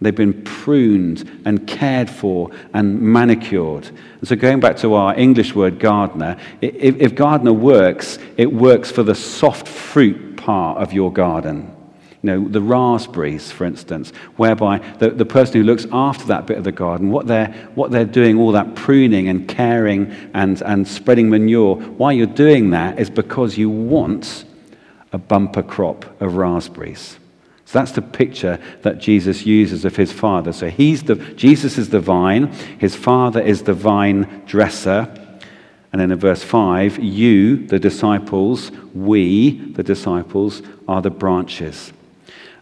They've 0.03 0.13
been 0.13 0.43
pruned 0.43 1.41
and 1.45 1.65
cared 1.65 2.09
for 2.09 2.51
and 2.73 3.01
manicured. 3.01 3.87
And 3.87 4.27
so, 4.27 4.35
going 4.35 4.59
back 4.59 4.77
to 4.77 4.93
our 4.95 5.15
English 5.15 5.55
word 5.55 5.79
gardener, 5.79 6.37
if, 6.61 6.97
if 6.99 7.15
gardener 7.15 7.53
works, 7.53 8.19
it 8.37 8.51
works 8.51 8.91
for 8.91 9.03
the 9.03 9.15
soft 9.15 9.67
fruit 9.67 10.37
part 10.37 10.77
of 10.79 10.93
your 10.93 11.11
garden. 11.11 11.73
You 12.21 12.27
know, 12.27 12.47
the 12.47 12.61
raspberries, 12.61 13.51
for 13.51 13.65
instance, 13.65 14.11
whereby 14.37 14.77
the, 14.99 15.09
the 15.09 15.25
person 15.25 15.55
who 15.55 15.63
looks 15.63 15.85
after 15.91 16.25
that 16.27 16.47
bit 16.47 16.57
of 16.57 16.63
the 16.63 16.71
garden, 16.71 17.11
what 17.11 17.27
they're, 17.27 17.53
what 17.75 17.91
they're 17.91 18.05
doing, 18.05 18.37
all 18.37 18.53
that 18.53 18.75
pruning 18.75 19.27
and 19.27 19.47
caring 19.47 20.11
and, 20.33 20.61
and 20.61 20.87
spreading 20.87 21.29
manure, 21.29 21.75
why 21.75 22.13
you're 22.13 22.25
doing 22.25 22.69
that 22.69 22.97
is 22.97 23.09
because 23.09 23.57
you 23.57 23.69
want 23.69 24.45
a 25.11 25.17
bumper 25.17 25.63
crop 25.63 26.05
of 26.21 26.35
raspberries. 26.35 27.17
So 27.73 27.79
that's 27.79 27.93
the 27.93 28.03
picture 28.03 28.59
that 28.83 28.99
Jesus 28.99 29.47
uses 29.47 29.83
of 29.83 29.95
his 29.95 30.11
father. 30.11 30.53
So 30.53 30.69
he's 30.69 31.01
the, 31.01 31.15
Jesus 31.15 31.79
is 31.79 31.89
the 31.89 31.99
vine, 31.99 32.53
his 32.77 32.95
father 32.95 33.41
is 33.41 33.63
the 33.63 33.73
vine 33.73 34.43
dresser. 34.45 35.11
And 35.91 35.99
then 35.99 36.11
in 36.11 36.19
verse 36.19 36.43
5, 36.43 36.99
you, 36.99 37.65
the 37.65 37.79
disciples, 37.79 38.71
we, 38.93 39.57
the 39.71 39.81
disciples, 39.81 40.61
are 40.87 41.01
the 41.01 41.09
branches. 41.09 41.91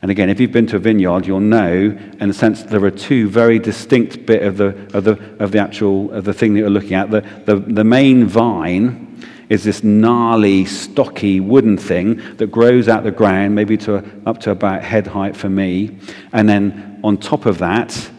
And 0.01 0.11
again, 0.11 0.29
if 0.29 0.39
you've 0.39 0.53
been 0.53 0.67
to 0.67 0.77
a 0.77 0.79
vineyard, 0.79 1.27
you'll 1.27 1.41
know, 1.41 1.97
in 2.21 2.29
a 2.29 2.33
sense, 2.33 2.63
there 2.63 2.83
are 2.85 2.89
two 2.89 3.27
very 3.27 3.59
distinct 3.59 4.25
bit 4.25 4.43
of 4.43 4.55
the, 4.55 4.67
of 4.97 5.03
the, 5.03 5.19
of 5.43 5.51
the 5.51 5.59
actual 5.59 6.09
of 6.13 6.23
the 6.23 6.33
thing 6.33 6.53
that 6.53 6.61
you're 6.61 6.69
looking 6.69 6.93
at. 6.93 7.11
The, 7.11 7.19
the, 7.45 7.57
the 7.57 7.83
main 7.83 8.27
vine 8.27 9.21
is 9.51 9.65
this 9.65 9.83
gnarly, 9.83 10.63
stocky 10.63 11.41
wooden 11.41 11.77
thing 11.77 12.15
that 12.37 12.47
grows 12.47 12.87
out 12.87 13.03
the 13.03 13.11
ground, 13.11 13.53
maybe 13.53 13.75
to 13.75 14.01
up 14.25 14.39
to 14.39 14.49
about 14.49 14.81
head 14.81 15.05
height 15.05 15.35
for 15.35 15.49
me. 15.49 15.97
And 16.31 16.47
then 16.47 17.01
on 17.03 17.17
top 17.17 17.45
of 17.45 17.57
that, 17.57 18.09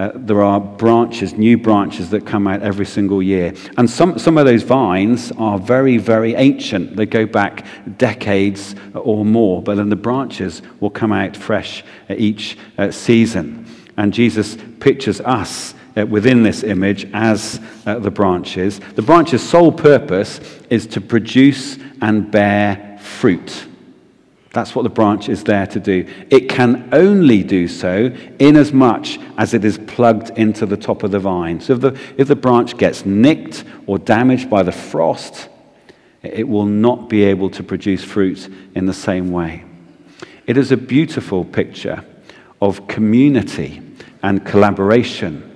uh, 0.00 0.10
there 0.16 0.42
are 0.42 0.58
branches, 0.58 1.34
new 1.34 1.56
branches 1.56 2.10
that 2.10 2.26
come 2.26 2.48
out 2.48 2.62
every 2.62 2.86
single 2.86 3.22
year. 3.22 3.54
And 3.76 3.88
some, 3.88 4.18
some 4.18 4.36
of 4.36 4.46
those 4.46 4.64
vines 4.64 5.30
are 5.38 5.60
very, 5.60 5.96
very 5.96 6.34
ancient. 6.34 6.96
They 6.96 7.06
go 7.06 7.24
back 7.24 7.64
decades 7.96 8.74
or 8.92 9.24
more, 9.24 9.62
but 9.62 9.76
then 9.76 9.90
the 9.90 9.96
branches 9.96 10.60
will 10.80 10.90
come 10.90 11.12
out 11.12 11.36
fresh 11.36 11.84
each 12.08 12.58
uh, 12.78 12.90
season. 12.90 13.64
And 13.96 14.12
Jesus 14.12 14.58
pictures 14.80 15.20
us 15.20 15.74
uh, 15.96 16.06
within 16.06 16.42
this 16.42 16.62
image 16.62 17.06
as 17.12 17.60
uh, 17.86 17.98
the 17.98 18.10
branches. 18.10 18.80
The 18.94 19.02
branch's 19.02 19.46
sole 19.46 19.72
purpose 19.72 20.40
is 20.68 20.86
to 20.88 21.00
produce 21.00 21.78
and 22.00 22.30
bear 22.30 22.98
fruit. 23.00 23.66
That's 24.52 24.74
what 24.74 24.82
the 24.82 24.90
branch 24.90 25.28
is 25.28 25.44
there 25.44 25.66
to 25.68 25.78
do. 25.78 26.06
It 26.28 26.48
can 26.48 26.88
only 26.92 27.44
do 27.44 27.68
so 27.68 28.06
in 28.40 28.56
as 28.56 28.72
much 28.72 29.20
as 29.38 29.54
it 29.54 29.64
is 29.64 29.78
plugged 29.78 30.30
into 30.38 30.66
the 30.66 30.76
top 30.76 31.04
of 31.04 31.12
the 31.12 31.20
vine. 31.20 31.60
So 31.60 31.74
if 31.74 31.80
the, 31.80 32.00
if 32.16 32.28
the 32.28 32.36
branch 32.36 32.76
gets 32.76 33.06
nicked 33.06 33.64
or 33.86 33.98
damaged 33.98 34.50
by 34.50 34.64
the 34.64 34.72
frost, 34.72 35.48
it 36.22 36.48
will 36.48 36.66
not 36.66 37.08
be 37.08 37.22
able 37.24 37.48
to 37.50 37.62
produce 37.62 38.02
fruit 38.02 38.48
in 38.74 38.86
the 38.86 38.92
same 38.92 39.30
way. 39.30 39.64
It 40.46 40.56
is 40.56 40.72
a 40.72 40.76
beautiful 40.76 41.44
picture 41.44 42.04
of 42.60 42.88
community 42.88 43.80
and 44.22 44.44
collaboration 44.44 45.49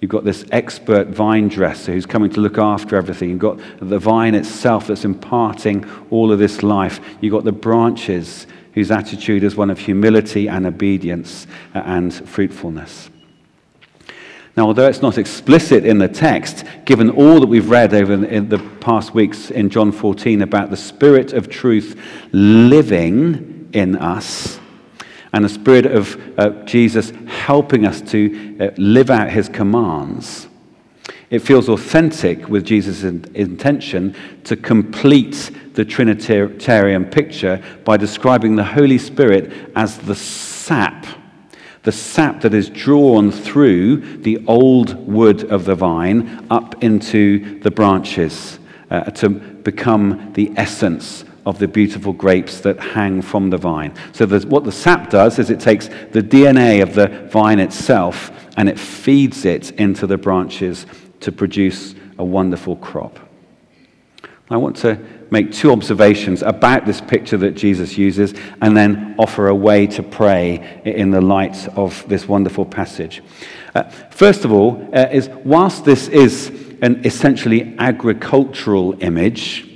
You've 0.00 0.10
got 0.10 0.24
this 0.24 0.44
expert 0.52 1.08
vine 1.08 1.48
dresser 1.48 1.92
who's 1.92 2.06
coming 2.06 2.30
to 2.30 2.40
look 2.40 2.56
after 2.56 2.94
everything. 2.94 3.30
You've 3.30 3.40
got 3.40 3.58
the 3.80 3.98
vine 3.98 4.34
itself 4.34 4.86
that's 4.86 5.04
imparting 5.04 5.90
all 6.10 6.30
of 6.30 6.38
this 6.38 6.62
life. 6.62 7.00
You've 7.20 7.32
got 7.32 7.44
the 7.44 7.52
branches 7.52 8.46
whose 8.74 8.92
attitude 8.92 9.42
is 9.42 9.56
one 9.56 9.70
of 9.70 9.78
humility 9.80 10.48
and 10.48 10.66
obedience 10.66 11.48
uh, 11.74 11.82
and 11.84 12.14
fruitfulness. 12.14 13.10
Now, 14.56 14.66
although 14.66 14.88
it's 14.88 15.02
not 15.02 15.18
explicit 15.18 15.84
in 15.84 15.98
the 15.98 16.08
text, 16.08 16.64
given 16.84 17.10
all 17.10 17.40
that 17.40 17.46
we've 17.46 17.70
read 17.70 17.94
over 17.94 18.16
the 18.16 18.58
past 18.80 19.14
weeks 19.14 19.50
in 19.50 19.70
John 19.70 19.92
14 19.92 20.42
about 20.42 20.70
the 20.70 20.76
Spirit 20.76 21.32
of 21.32 21.48
truth 21.48 22.00
living 22.32 23.68
in 23.72 23.96
us, 23.96 24.58
and 25.32 25.44
the 25.44 25.48
Spirit 25.48 25.86
of 25.86 26.38
uh, 26.38 26.50
Jesus 26.64 27.12
helping 27.26 27.86
us 27.86 28.00
to 28.02 28.56
uh, 28.60 28.70
live 28.76 29.10
out 29.10 29.30
his 29.30 29.48
commands, 29.48 30.48
it 31.30 31.40
feels 31.40 31.68
authentic 31.68 32.48
with 32.48 32.64
Jesus' 32.64 33.02
in- 33.02 33.24
intention 33.34 34.16
to 34.44 34.56
complete 34.56 35.50
the 35.74 35.84
Trinitarian 35.84 37.04
picture 37.04 37.62
by 37.84 37.96
describing 37.96 38.56
the 38.56 38.64
Holy 38.64 38.98
Spirit 38.98 39.70
as 39.76 39.98
the 39.98 40.14
sap, 40.14 41.06
the 41.82 41.92
sap 41.92 42.40
that 42.40 42.54
is 42.54 42.70
drawn 42.70 43.30
through 43.30 44.18
the 44.18 44.42
old 44.46 44.94
wood 45.06 45.44
of 45.52 45.66
the 45.66 45.74
vine 45.74 46.46
up 46.50 46.82
into 46.82 47.60
the 47.60 47.70
branches 47.70 48.58
uh, 48.90 49.04
to 49.10 49.28
become 49.28 50.32
the 50.32 50.50
essence 50.56 51.24
of 51.48 51.58
the 51.58 51.66
beautiful 51.66 52.12
grapes 52.12 52.60
that 52.60 52.78
hang 52.78 53.22
from 53.22 53.48
the 53.48 53.56
vine. 53.56 53.94
So, 54.12 54.26
what 54.26 54.64
the 54.64 54.72
sap 54.72 55.08
does 55.08 55.38
is 55.38 55.48
it 55.48 55.60
takes 55.60 55.88
the 56.12 56.22
DNA 56.22 56.82
of 56.82 56.94
the 56.94 57.08
vine 57.32 57.58
itself 57.58 58.30
and 58.58 58.68
it 58.68 58.78
feeds 58.78 59.46
it 59.46 59.70
into 59.72 60.06
the 60.06 60.18
branches 60.18 60.84
to 61.20 61.32
produce 61.32 61.94
a 62.18 62.24
wonderful 62.24 62.76
crop. 62.76 63.18
I 64.50 64.58
want 64.58 64.76
to 64.78 64.98
make 65.30 65.50
two 65.50 65.72
observations 65.72 66.42
about 66.42 66.84
this 66.84 67.00
picture 67.00 67.38
that 67.38 67.52
Jesus 67.52 67.96
uses 67.96 68.34
and 68.60 68.76
then 68.76 69.14
offer 69.18 69.48
a 69.48 69.54
way 69.54 69.86
to 69.86 70.02
pray 70.02 70.82
in 70.84 71.10
the 71.10 71.20
light 71.20 71.66
of 71.78 72.06
this 72.08 72.28
wonderful 72.28 72.66
passage. 72.66 73.22
Uh, 73.74 73.84
first 74.10 74.44
of 74.44 74.52
all, 74.52 74.86
uh, 74.94 75.08
is 75.10 75.30
whilst 75.44 75.86
this 75.86 76.08
is 76.08 76.48
an 76.82 77.04
essentially 77.06 77.74
agricultural 77.78 79.02
image, 79.02 79.67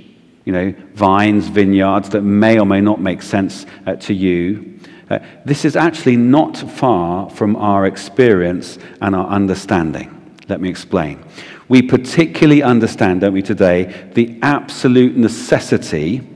you 0.45 0.51
know, 0.53 0.73
vines, 0.93 1.47
vineyards 1.47 2.09
that 2.09 2.21
may 2.21 2.59
or 2.59 2.65
may 2.65 2.81
not 2.81 2.99
make 2.99 3.21
sense 3.21 3.65
uh, 3.85 3.95
to 3.95 4.13
you. 4.13 4.79
Uh, 5.09 5.19
this 5.45 5.65
is 5.65 5.75
actually 5.75 6.17
not 6.17 6.57
far 6.57 7.29
from 7.29 7.55
our 7.55 7.85
experience 7.85 8.77
and 9.01 9.15
our 9.15 9.27
understanding. 9.27 10.09
Let 10.49 10.59
me 10.59 10.69
explain. 10.69 11.23
We 11.69 11.81
particularly 11.81 12.61
understand, 12.61 13.21
don't 13.21 13.33
we, 13.33 13.41
today, 13.41 14.09
the 14.13 14.37
absolute 14.41 15.15
necessity 15.15 16.27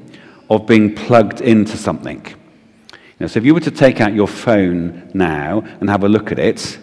of 0.50 0.65
being 0.65 0.96
plugged 0.96 1.41
into 1.41 1.76
something. 1.78 2.26
You 2.26 2.98
know, 3.22 3.28
so 3.28 3.39
if 3.39 3.46
you 3.46 3.54
were 3.54 3.60
to 3.62 3.72
take 3.72 4.00
out 4.00 4.13
your 4.13 4.28
phone 4.28 5.10
now 5.13 5.60
and 5.80 5.89
have 5.89 6.04
a 6.04 6.10
look 6.10 6.32
at 6.32 6.39
it, 6.39 6.80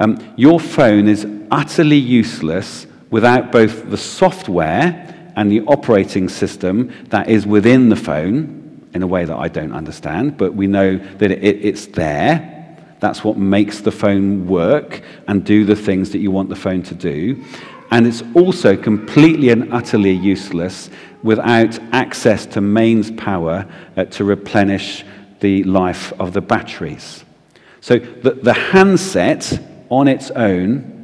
um, 0.00 0.34
your 0.36 0.60
phone 0.60 1.08
is 1.08 1.26
utterly 1.50 1.96
useless 1.96 2.86
without 3.10 3.52
both 3.52 3.90
the 3.90 3.96
software 3.96 5.15
and 5.36 5.52
the 5.52 5.60
operating 5.62 6.28
system 6.28 6.92
that 7.10 7.28
is 7.28 7.46
within 7.46 7.90
the 7.90 7.96
phone 7.96 8.88
in 8.94 9.02
a 9.02 9.06
way 9.06 9.24
that 9.24 9.36
I 9.36 9.48
don't 9.48 9.72
understand, 9.72 10.38
but 10.38 10.54
we 10.54 10.66
know 10.66 10.96
that 10.96 11.30
it, 11.30 11.42
it's 11.42 11.86
there. 11.86 12.52
That's 13.00 13.22
what 13.22 13.36
makes 13.36 13.80
the 13.80 13.92
phone 13.92 14.46
work 14.46 15.02
and 15.28 15.44
do 15.44 15.66
the 15.66 15.76
things 15.76 16.10
that 16.10 16.18
you 16.18 16.30
want 16.30 16.48
the 16.48 16.56
phone 16.56 16.82
to 16.84 16.94
do. 16.94 17.44
And 17.90 18.06
it's 18.06 18.22
also 18.34 18.76
completely 18.76 19.50
and 19.50 19.72
utterly 19.72 20.12
useless 20.12 20.90
without 21.22 21.78
access 21.92 22.46
to 22.46 22.60
mains 22.60 23.10
power 23.12 23.66
uh, 23.96 24.04
to 24.06 24.24
replenish 24.24 25.04
the 25.40 25.62
life 25.64 26.12
of 26.18 26.32
the 26.32 26.40
batteries. 26.40 27.24
So 27.80 27.98
the, 27.98 28.32
the 28.32 28.54
handset 28.54 29.60
on 29.90 30.08
its 30.08 30.30
own 30.30 30.95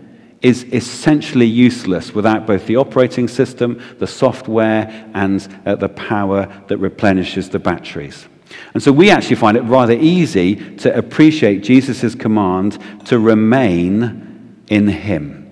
is 0.43 0.65
essentially 0.73 1.47
useless 1.47 2.13
without 2.15 2.47
both 2.47 2.67
the 2.67 2.77
operating 2.77 3.29
system, 3.29 3.81
the 3.99 4.07
software, 4.07 5.11
and 5.15 5.47
uh, 5.65 5.77
the 5.77 5.89
power 5.89 6.47
that 6.69 6.79
replenishes 6.79 7.49
the 7.49 7.59
batteries. 7.59 8.27
And 8.75 8.83
so 8.83 8.93
we 8.93 9.11
actually 9.11 9.37
find 9.37 9.57
it 9.57 9.63
rather 9.63 9.95
easy 9.95 10.77
to 10.77 10.97
appreciate 10.97 11.63
Jesus' 11.63 12.15
command 12.15 12.79
to 13.07 13.19
remain 13.19 14.65
in 14.69 14.89
Him 14.89 15.43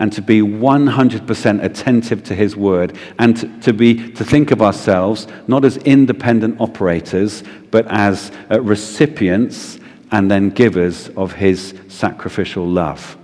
and 0.00 0.12
to 0.12 0.22
be 0.22 0.40
100% 0.40 1.64
attentive 1.64 2.22
to 2.24 2.34
his 2.34 2.56
word 2.56 2.96
and 3.18 3.36
to, 3.36 3.60
to, 3.60 3.72
be 3.72 4.12
to 4.12 4.24
think 4.24 4.50
of 4.50 4.62
ourselves 4.62 5.26
not 5.48 5.64
as 5.64 5.76
independent 5.78 6.60
operators 6.60 7.42
but 7.70 7.84
as 7.88 8.30
uh, 8.50 8.60
recipients 8.60 9.80
and 10.12 10.30
then 10.30 10.50
givers 10.50 11.08
of 11.10 11.32
his 11.32 11.74
sacrificial 11.88 12.66
love 12.66 13.16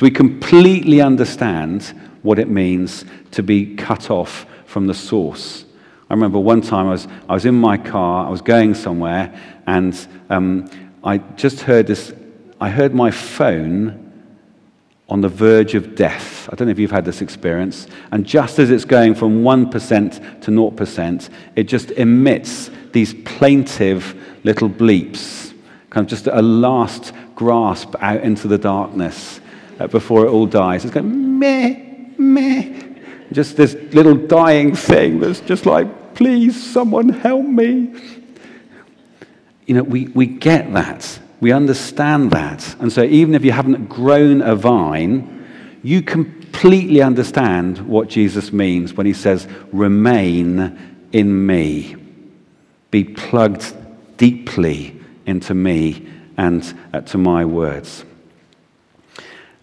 so 0.00 0.06
we 0.06 0.10
completely 0.10 1.02
understand 1.02 1.82
what 2.22 2.38
it 2.38 2.48
means 2.48 3.04
to 3.32 3.42
be 3.42 3.76
cut 3.76 4.10
off 4.10 4.46
from 4.64 4.86
the 4.86 4.94
source. 4.94 5.66
I 6.08 6.14
remember 6.14 6.38
one 6.38 6.62
time 6.62 6.86
I 6.86 6.92
was, 6.92 7.06
I 7.28 7.34
was 7.34 7.44
in 7.44 7.54
my 7.54 7.76
car, 7.76 8.26
I 8.26 8.30
was 8.30 8.40
going 8.40 8.72
somewhere, 8.72 9.38
and 9.66 9.94
um, 10.30 10.70
I 11.04 11.18
just 11.18 11.60
heard 11.60 11.86
this. 11.86 12.14
I 12.62 12.70
heard 12.70 12.94
my 12.94 13.10
phone 13.10 14.10
on 15.10 15.20
the 15.20 15.28
verge 15.28 15.74
of 15.74 15.96
death. 15.96 16.48
I 16.50 16.56
don't 16.56 16.68
know 16.68 16.72
if 16.72 16.78
you've 16.78 16.90
had 16.90 17.04
this 17.04 17.20
experience. 17.20 17.86
And 18.10 18.24
just 18.24 18.58
as 18.58 18.70
it's 18.70 18.86
going 18.86 19.14
from 19.14 19.42
1% 19.42 20.40
to 20.40 20.50
0%, 20.50 21.30
it 21.56 21.64
just 21.64 21.90
emits 21.90 22.70
these 22.92 23.12
plaintive 23.26 24.18
little 24.44 24.70
bleeps, 24.70 25.52
kind 25.90 26.06
of 26.06 26.08
just 26.08 26.26
a 26.26 26.40
last 26.40 27.12
grasp 27.34 27.94
out 28.00 28.22
into 28.22 28.48
the 28.48 28.56
darkness 28.56 29.40
before 29.86 30.26
it 30.26 30.30
all 30.30 30.46
dies. 30.46 30.84
It's 30.84 30.94
going 30.94 31.38
meh, 31.38 31.76
meh. 32.18 32.80
Just 33.32 33.56
this 33.56 33.74
little 33.94 34.14
dying 34.14 34.74
thing 34.74 35.20
that's 35.20 35.40
just 35.40 35.66
like, 35.66 36.14
please, 36.14 36.60
someone 36.72 37.08
help 37.08 37.44
me. 37.44 37.94
You 39.66 39.74
know, 39.74 39.82
we, 39.82 40.08
we 40.08 40.26
get 40.26 40.72
that. 40.72 41.18
We 41.40 41.52
understand 41.52 42.32
that. 42.32 42.74
And 42.80 42.92
so 42.92 43.02
even 43.02 43.34
if 43.34 43.44
you 43.44 43.52
haven't 43.52 43.88
grown 43.88 44.42
a 44.42 44.54
vine, 44.54 45.46
you 45.82 46.02
completely 46.02 47.00
understand 47.00 47.78
what 47.78 48.08
Jesus 48.08 48.52
means 48.52 48.94
when 48.94 49.06
he 49.06 49.14
says, 49.14 49.46
remain 49.72 51.06
in 51.12 51.46
me. 51.46 51.96
Be 52.90 53.04
plugged 53.04 53.72
deeply 54.16 55.00
into 55.24 55.54
me 55.54 56.06
and 56.36 56.74
uh, 56.92 57.00
to 57.02 57.18
my 57.18 57.44
words. 57.44 58.04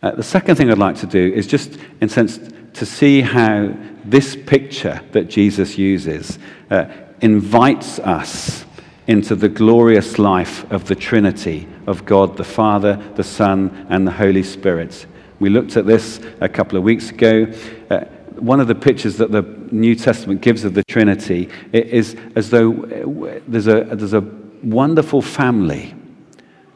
Uh, 0.04 0.12
the 0.12 0.24
second 0.24 0.56
thing 0.56 0.70
I'd 0.70 0.78
like 0.78 0.98
to 0.98 1.08
do 1.08 1.34
is 1.34 1.48
just, 1.48 1.76
in 2.02 2.08
a 2.08 2.10
sense, 2.10 2.40
to 2.74 2.86
see 2.86 3.22
how 3.22 3.74
this 4.06 4.36
picture 4.36 5.02
that 5.12 5.28
Jesus 5.28 5.78
uses 5.78 6.38
uh, 6.70 6.86
invites 7.22 8.00
us 8.00 8.66
into 9.08 9.36
the 9.36 9.50
glorious 9.50 10.20
life 10.20 10.70
of 10.72 10.88
the 10.88 10.96
Trinity 10.96 11.68
of 11.88 12.06
God 12.06 12.38
the 12.38 12.44
Father, 12.44 12.96
the 13.16 13.24
Son, 13.24 13.88
and 13.90 14.06
the 14.06 14.12
Holy 14.12 14.44
Spirit. 14.44 15.08
We 15.40 15.50
looked 15.50 15.78
at 15.78 15.86
this 15.86 16.20
a 16.42 16.50
couple 16.50 16.78
of 16.78 16.84
weeks 16.84 17.10
ago. 17.10 17.52
Uh, 17.90 18.02
one 18.36 18.60
of 18.60 18.68
the 18.68 18.76
pictures 18.76 19.18
that 19.18 19.32
the 19.32 19.42
New 19.72 19.96
Testament 19.96 20.42
gives 20.42 20.64
of 20.64 20.74
the 20.74 20.84
Trinity 20.84 21.50
is 21.74 22.16
as 22.36 22.50
though 22.50 22.74
uh, 22.74 23.40
there's 23.48 23.68
a, 23.68 23.84
there's 23.84 24.14
a 24.14 24.22
wonderful 24.62 25.22
family 25.22 25.96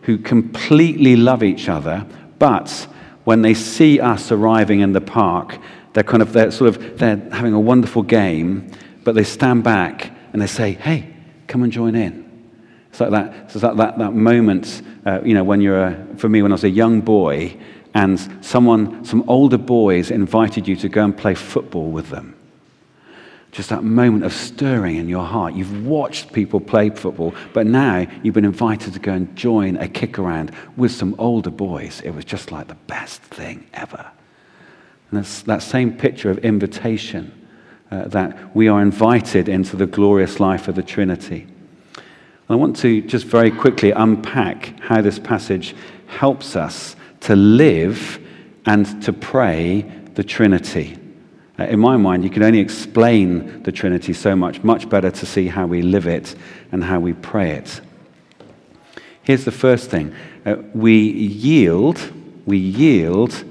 who 0.03 0.17
completely 0.17 1.15
love 1.15 1.43
each 1.43 1.69
other 1.69 2.07
But 2.41 2.88
when 3.23 3.41
they 3.41 3.53
see 3.53 3.99
us 3.99 4.31
arriving 4.31 4.79
in 4.79 4.93
the 4.93 5.01
park, 5.01 5.57
they're 5.93 6.03
kind 6.03 6.21
of, 6.21 6.34
they're 6.34 6.51
sort 6.51 6.69
of, 6.75 6.97
they're 6.97 7.17
having 7.31 7.53
a 7.53 7.60
wonderful 7.60 8.01
game, 8.01 8.71
but 9.03 9.15
they 9.15 9.23
stand 9.23 9.63
back 9.63 10.12
and 10.34 10.41
they 10.41 10.47
say, 10.47 10.73
hey, 10.73 11.13
come 11.47 11.63
and 11.63 11.71
join 11.71 11.95
in. 11.95 12.29
It's 12.89 12.99
like 12.99 13.12
that, 13.12 13.34
it's 13.45 13.63
like 13.63 13.77
that, 13.77 13.97
that 13.97 14.13
moment, 14.13 14.81
uh, 15.05 15.21
you 15.23 15.34
know, 15.34 15.43
when 15.43 15.62
you're, 15.62 15.86
a, 15.88 16.07
for 16.17 16.29
me, 16.29 16.41
when 16.41 16.51
I 16.51 16.55
was 16.55 16.63
a 16.63 16.69
young 16.69 17.01
boy, 17.01 17.57
and 17.93 18.19
someone, 18.43 19.03
some 19.03 19.23
older 19.27 19.57
boys 19.57 20.12
invited 20.12 20.67
you 20.67 20.75
to 20.77 20.89
go 20.89 21.03
and 21.03 21.15
play 21.15 21.36
football 21.36 21.91
with 21.91 22.10
them. 22.10 22.36
Just 23.51 23.69
that 23.69 23.83
moment 23.83 24.23
of 24.23 24.31
stirring 24.33 24.95
in 24.95 25.09
your 25.09 25.25
heart. 25.25 25.53
You've 25.53 25.85
watched 25.85 26.31
people 26.31 26.61
play 26.61 26.89
football, 26.89 27.35
but 27.53 27.67
now 27.67 28.07
you've 28.23 28.33
been 28.33 28.45
invited 28.45 28.93
to 28.93 28.99
go 28.99 29.11
and 29.11 29.35
join 29.35 29.75
a 29.77 29.89
kick 29.89 30.17
around 30.17 30.51
with 30.77 30.91
some 30.91 31.15
older 31.17 31.49
boys. 31.49 32.01
It 32.01 32.11
was 32.11 32.23
just 32.23 32.51
like 32.51 32.67
the 32.67 32.75
best 32.75 33.21
thing 33.21 33.67
ever. 33.73 34.09
And 35.09 35.19
that's 35.19 35.41
that 35.43 35.61
same 35.61 35.97
picture 35.97 36.29
of 36.29 36.37
invitation 36.39 37.47
uh, 37.91 38.07
that 38.07 38.55
we 38.55 38.69
are 38.69 38.81
invited 38.81 39.49
into 39.49 39.75
the 39.75 39.85
glorious 39.85 40.39
life 40.39 40.69
of 40.69 40.75
the 40.75 40.83
Trinity. 40.83 41.45
I 42.47 42.55
want 42.55 42.77
to 42.77 43.01
just 43.01 43.25
very 43.25 43.51
quickly 43.51 43.91
unpack 43.91 44.79
how 44.79 45.01
this 45.01 45.19
passage 45.19 45.75
helps 46.07 46.55
us 46.55 46.95
to 47.21 47.35
live 47.35 48.19
and 48.65 49.01
to 49.03 49.11
pray 49.11 49.81
the 50.15 50.23
Trinity. 50.23 50.97
Uh, 51.62 51.65
in 51.65 51.80
my 51.80 51.95
mind, 51.95 52.24
you 52.24 52.30
can 52.30 52.41
only 52.41 52.58
explain 52.58 53.62
the 53.62 53.71
Trinity 53.71 54.13
so 54.13 54.36
much, 54.36 54.63
much 54.63 54.89
better 54.89 55.12
to 55.12 55.26
see 55.28 55.47
how 55.47 55.67
we 55.67 55.84
live 55.84 56.08
it 56.08 56.36
and 56.71 56.84
how 56.84 57.00
we 57.00 57.13
pray 57.13 57.52
it. 57.52 57.82
Here's 59.21 59.45
the 59.45 59.52
first 59.52 59.91
thing 59.91 60.15
uh, 60.43 60.56
we 60.74 60.97
yield, 60.97 62.02
we 62.47 62.58
yield 62.58 63.43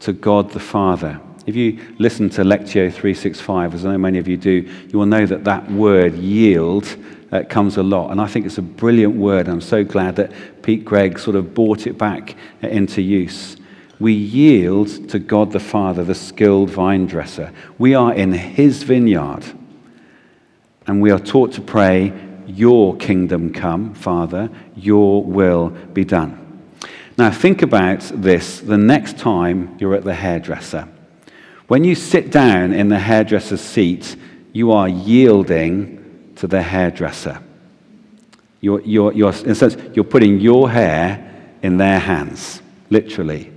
to 0.00 0.12
God 0.12 0.50
the 0.50 0.60
Father. 0.60 1.18
If 1.46 1.56
you 1.56 1.80
listen 1.98 2.28
to 2.30 2.42
Lectio 2.42 2.92
365, 2.92 3.74
as 3.74 3.86
I 3.86 3.92
know 3.92 3.98
many 3.98 4.18
of 4.18 4.28
you 4.28 4.36
do, 4.36 4.70
you 4.90 4.98
will 4.98 5.06
know 5.06 5.24
that 5.24 5.44
that 5.44 5.70
word 5.70 6.14
yield 6.16 6.94
uh, 7.32 7.44
comes 7.48 7.78
a 7.78 7.82
lot. 7.82 8.10
And 8.10 8.20
I 8.20 8.26
think 8.26 8.44
it's 8.44 8.58
a 8.58 8.62
brilliant 8.62 9.16
word. 9.16 9.48
I'm 9.48 9.62
so 9.62 9.84
glad 9.84 10.16
that 10.16 10.32
Pete 10.62 10.84
Greig 10.84 11.18
sort 11.18 11.34
of 11.34 11.54
brought 11.54 11.86
it 11.86 11.96
back 11.96 12.36
uh, 12.62 12.68
into 12.68 13.00
use. 13.00 13.56
We 14.00 14.12
yield 14.12 15.08
to 15.10 15.18
God 15.18 15.52
the 15.52 15.60
Father, 15.60 16.04
the 16.04 16.14
skilled 16.14 16.70
vine 16.70 17.06
dresser. 17.06 17.52
We 17.78 17.94
are 17.94 18.12
in 18.12 18.32
his 18.32 18.82
vineyard. 18.82 19.44
And 20.86 21.00
we 21.00 21.10
are 21.10 21.18
taught 21.18 21.52
to 21.52 21.60
pray, 21.60 22.12
Your 22.46 22.96
kingdom 22.96 23.52
come, 23.52 23.94
Father, 23.94 24.50
your 24.76 25.22
will 25.22 25.70
be 25.70 26.04
done. 26.04 26.40
Now, 27.16 27.30
think 27.30 27.62
about 27.62 28.00
this 28.14 28.60
the 28.60 28.76
next 28.76 29.18
time 29.18 29.76
you're 29.78 29.94
at 29.94 30.04
the 30.04 30.14
hairdresser. 30.14 30.88
When 31.68 31.84
you 31.84 31.94
sit 31.94 32.30
down 32.30 32.72
in 32.72 32.88
the 32.88 32.98
hairdresser's 32.98 33.60
seat, 33.60 34.16
you 34.52 34.72
are 34.72 34.88
yielding 34.88 36.32
to 36.36 36.46
the 36.46 36.60
hairdresser. 36.60 37.40
You're, 38.60 38.80
you're, 38.82 39.12
you're, 39.12 39.32
in 39.32 39.50
a 39.50 39.54
sense, 39.54 39.76
you're 39.94 40.04
putting 40.04 40.40
your 40.40 40.70
hair 40.70 41.52
in 41.62 41.76
their 41.76 41.98
hands, 41.98 42.60
literally. 42.90 43.53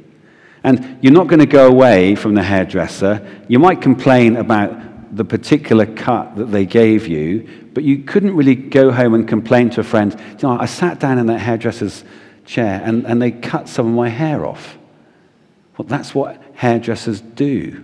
And 0.63 0.97
you're 1.01 1.13
not 1.13 1.27
going 1.27 1.39
to 1.39 1.45
go 1.45 1.67
away 1.67 2.15
from 2.15 2.33
the 2.33 2.43
hairdresser. 2.43 3.25
You 3.47 3.59
might 3.59 3.81
complain 3.81 4.37
about 4.37 5.15
the 5.15 5.23
particular 5.25 5.85
cut 5.85 6.35
that 6.35 6.45
they 6.45 6.65
gave 6.65 7.07
you, 7.07 7.69
but 7.73 7.83
you 7.83 7.99
couldn't 7.99 8.35
really 8.35 8.55
go 8.55 8.91
home 8.91 9.13
and 9.13 9.27
complain 9.27 9.69
to 9.71 9.81
a 9.81 9.83
friend, 9.83 10.13
you 10.13 10.47
know, 10.47 10.59
I 10.59 10.65
sat 10.65 10.99
down 10.99 11.17
in 11.17 11.27
that 11.27 11.39
hairdresser's 11.39 12.03
chair 12.45 12.81
and, 12.83 13.05
and 13.05 13.21
they 13.21 13.31
cut 13.31 13.69
some 13.69 13.87
of 13.87 13.93
my 13.93 14.09
hair 14.09 14.45
off. 14.45 14.77
Well, 15.77 15.87
that's 15.87 16.15
what 16.15 16.41
hairdressers 16.55 17.21
do. 17.21 17.83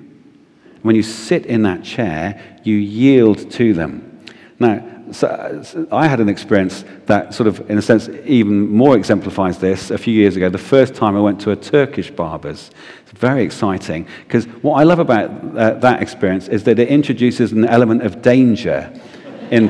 When 0.81 0.95
you 0.95 1.03
sit 1.03 1.45
in 1.45 1.63
that 1.63 1.83
chair, 1.83 2.41
you 2.63 2.75
yield 2.75 3.51
to 3.51 3.73
them. 3.73 4.25
Now, 4.59 5.02
so, 5.13 5.87
I 5.91 6.07
had 6.07 6.19
an 6.19 6.29
experience 6.29 6.83
that 7.05 7.33
sort 7.33 7.47
of, 7.47 7.69
in 7.69 7.77
a 7.77 7.81
sense, 7.81 8.09
even 8.25 8.69
more 8.69 8.95
exemplifies 8.95 9.59
this 9.59 9.91
a 9.91 9.97
few 9.97 10.13
years 10.13 10.35
ago. 10.35 10.49
The 10.49 10.57
first 10.57 10.95
time 10.95 11.15
I 11.15 11.21
went 11.21 11.39
to 11.41 11.51
a 11.51 11.55
Turkish 11.55 12.11
barber's. 12.11 12.71
It's 13.03 13.19
very 13.19 13.43
exciting 13.43 14.07
because 14.27 14.45
what 14.63 14.79
I 14.79 14.83
love 14.83 14.99
about 14.99 15.29
uh, 15.57 15.73
that 15.75 16.01
experience 16.01 16.47
is 16.47 16.63
that 16.63 16.79
it 16.79 16.87
introduces 16.87 17.51
an 17.51 17.65
element 17.65 18.03
of 18.03 18.21
danger 18.21 18.91
in 19.51 19.69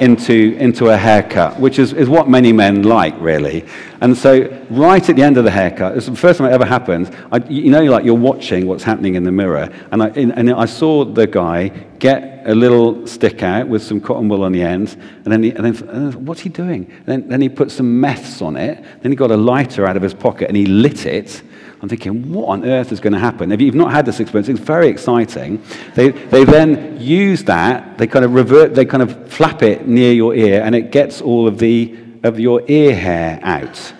into, 0.00 0.56
into 0.58 0.88
a 0.88 0.96
haircut, 0.96 1.58
which 1.58 1.78
is, 1.78 1.92
is 1.92 2.08
what 2.08 2.28
many 2.28 2.52
men 2.52 2.82
like, 2.82 3.14
really. 3.20 3.64
And 4.00 4.16
so, 4.16 4.46
right 4.70 5.08
at 5.08 5.16
the 5.16 5.22
end 5.22 5.38
of 5.38 5.44
the 5.44 5.50
haircut, 5.50 5.96
it's 5.96 6.06
the 6.06 6.16
first 6.16 6.38
time 6.38 6.50
it 6.50 6.52
ever 6.52 6.64
happened. 6.64 7.14
I, 7.32 7.38
you 7.48 7.70
know, 7.70 7.82
like 7.84 8.04
you're 8.04 8.14
watching 8.14 8.66
what's 8.66 8.84
happening 8.84 9.14
in 9.14 9.24
the 9.24 9.32
mirror. 9.32 9.70
And 9.92 10.02
I, 10.02 10.08
and 10.08 10.50
I 10.50 10.66
saw 10.66 11.04
the 11.04 11.26
guy 11.26 11.68
get 11.98 12.42
a 12.46 12.54
little 12.54 13.06
stick 13.06 13.42
out 13.42 13.68
with 13.68 13.82
some 13.82 14.00
cotton 14.00 14.28
wool 14.28 14.44
on 14.44 14.52
the 14.52 14.62
end. 14.62 14.96
And 15.24 15.32
then, 15.32 15.42
he, 15.42 15.50
and 15.50 15.64
then 15.64 15.88
uh, 15.88 16.12
what's 16.12 16.40
he 16.40 16.48
doing? 16.48 16.84
And 16.84 17.06
then, 17.06 17.28
then 17.28 17.40
he 17.40 17.48
put 17.48 17.70
some 17.70 18.00
meths 18.00 18.42
on 18.42 18.56
it. 18.56 18.84
Then 19.00 19.12
he 19.12 19.16
got 19.16 19.30
a 19.30 19.36
lighter 19.36 19.86
out 19.86 19.96
of 19.96 20.02
his 20.02 20.14
pocket 20.14 20.48
and 20.48 20.56
he 20.56 20.66
lit 20.66 21.06
it. 21.06 21.42
I'm 21.84 21.88
thinking, 21.90 22.32
what 22.32 22.46
on 22.46 22.64
earth 22.64 22.92
is 22.92 23.00
going 23.00 23.12
to 23.12 23.18
happen? 23.18 23.52
If 23.52 23.60
you've 23.60 23.74
not 23.74 23.92
had 23.92 24.06
this 24.06 24.18
experience, 24.18 24.48
it's 24.48 24.58
very 24.58 24.88
exciting. 24.88 25.62
They, 25.94 26.12
they 26.12 26.44
then 26.44 26.98
use 26.98 27.44
that, 27.44 27.98
they 27.98 28.06
kind 28.06 28.24
of 28.24 28.32
revert, 28.32 28.74
they 28.74 28.86
kind 28.86 29.02
of 29.02 29.28
flap 29.28 29.62
it 29.62 29.86
near 29.86 30.10
your 30.14 30.34
ear, 30.34 30.62
and 30.62 30.74
it 30.74 30.90
gets 30.90 31.20
all 31.20 31.46
of, 31.46 31.58
the, 31.58 31.94
of 32.22 32.40
your 32.40 32.62
ear 32.68 32.94
hair 32.94 33.38
out. 33.42 33.92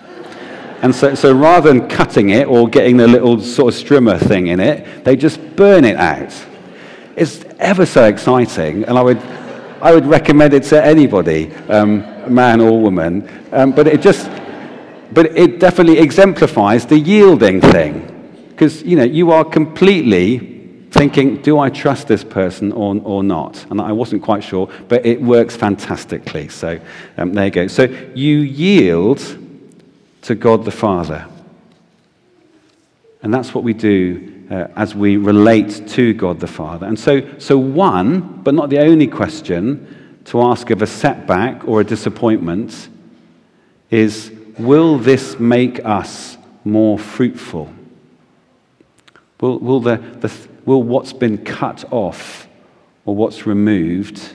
And 0.80 0.94
so, 0.94 1.14
so 1.14 1.34
rather 1.34 1.70
than 1.70 1.86
cutting 1.86 2.30
it 2.30 2.48
or 2.48 2.68
getting 2.68 2.96
the 2.96 3.06
little 3.06 3.38
sort 3.38 3.74
of 3.74 3.78
strimmer 3.78 4.18
thing 4.18 4.46
in 4.46 4.60
it, 4.60 5.04
they 5.04 5.14
just 5.14 5.38
burn 5.54 5.84
it 5.84 5.96
out. 5.96 6.32
It's 7.16 7.44
ever 7.58 7.84
so 7.84 8.04
exciting, 8.04 8.84
and 8.84 8.96
I 8.96 9.02
would, 9.02 9.18
I 9.82 9.92
would 9.92 10.06
recommend 10.06 10.54
it 10.54 10.62
to 10.62 10.82
anybody, 10.82 11.52
um, 11.68 12.32
man 12.32 12.62
or 12.62 12.80
woman. 12.80 13.28
Um, 13.52 13.72
but 13.72 13.86
it 13.86 14.00
just, 14.00 14.30
but 15.12 15.36
it 15.36 15.60
definitely 15.60 15.98
exemplifies 15.98 16.86
the 16.86 16.98
yielding 16.98 17.60
thing. 17.60 18.10
Because, 18.48 18.82
you 18.82 18.96
know, 18.96 19.04
you 19.04 19.32
are 19.32 19.44
completely 19.44 20.54
thinking, 20.90 21.42
do 21.42 21.58
I 21.58 21.70
trust 21.70 22.06
this 22.06 22.22
person 22.22 22.70
or, 22.70 23.00
or 23.02 23.24
not? 23.24 23.64
And 23.70 23.80
I 23.80 23.90
wasn't 23.90 24.22
quite 24.22 24.44
sure, 24.44 24.70
but 24.88 25.04
it 25.04 25.20
works 25.20 25.56
fantastically. 25.56 26.48
So 26.48 26.78
um, 27.18 27.32
there 27.32 27.46
you 27.46 27.50
go. 27.50 27.66
So 27.66 27.84
you 28.14 28.38
yield 28.38 29.20
to 30.22 30.34
God 30.34 30.64
the 30.64 30.70
Father. 30.70 31.26
And 33.22 33.34
that's 33.34 33.54
what 33.54 33.64
we 33.64 33.72
do 33.72 34.46
uh, 34.50 34.68
as 34.76 34.94
we 34.94 35.16
relate 35.16 35.88
to 35.88 36.14
God 36.14 36.38
the 36.38 36.46
Father. 36.46 36.86
And 36.86 36.98
so, 36.98 37.38
so, 37.38 37.58
one, 37.58 38.42
but 38.42 38.54
not 38.54 38.70
the 38.70 38.78
only 38.78 39.06
question 39.06 40.22
to 40.26 40.42
ask 40.42 40.70
of 40.70 40.82
a 40.82 40.86
setback 40.86 41.66
or 41.66 41.80
a 41.80 41.84
disappointment 41.84 42.88
is 43.90 44.32
will 44.58 44.98
this 44.98 45.38
make 45.38 45.84
us 45.84 46.36
more 46.64 46.98
fruitful? 46.98 47.72
Will, 49.40 49.58
will, 49.58 49.80
the, 49.80 49.96
the, 49.96 50.32
will 50.64 50.82
what's 50.82 51.12
been 51.12 51.38
cut 51.44 51.84
off 51.92 52.48
or 53.04 53.14
what's 53.14 53.46
removed, 53.46 54.34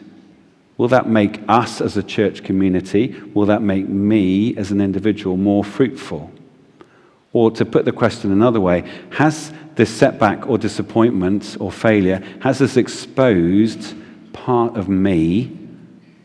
will 0.78 0.88
that 0.90 1.10
make 1.10 1.42
us 1.48 1.82
as 1.82 1.98
a 1.98 2.04
church 2.04 2.44
community, 2.44 3.20
will 3.34 3.48
that 3.48 3.62
make 3.62 3.90
me 3.90 4.56
as 4.56 4.72
an 4.72 4.82
individual 4.82 5.38
more 5.38 5.64
fruitful? 5.64 6.32
Or 7.34 7.52
to 7.52 7.66
put 7.66 7.86
the 7.86 7.92
question 7.92 8.32
another 8.32 8.60
way, 8.60 8.90
has 9.12 9.54
this 9.76 9.90
setback 9.90 10.48
or 10.48 10.58
disappointment 10.58 11.58
or 11.60 11.72
failure, 11.72 12.24
has 12.42 12.60
this 12.60 12.78
exposed 12.78 13.96
part 14.34 14.78
of 14.78 14.90
me 14.90 15.58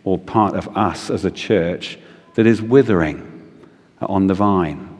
or 0.03 0.19
part 0.19 0.55
of 0.55 0.77
us 0.77 1.11
as 1.11 1.25
a 1.25 1.31
church 1.31 1.99
that 2.35 2.47
is 2.47 2.61
withering? 2.61 3.34
On 4.09 4.27
the 4.27 4.35
vine. 4.35 4.91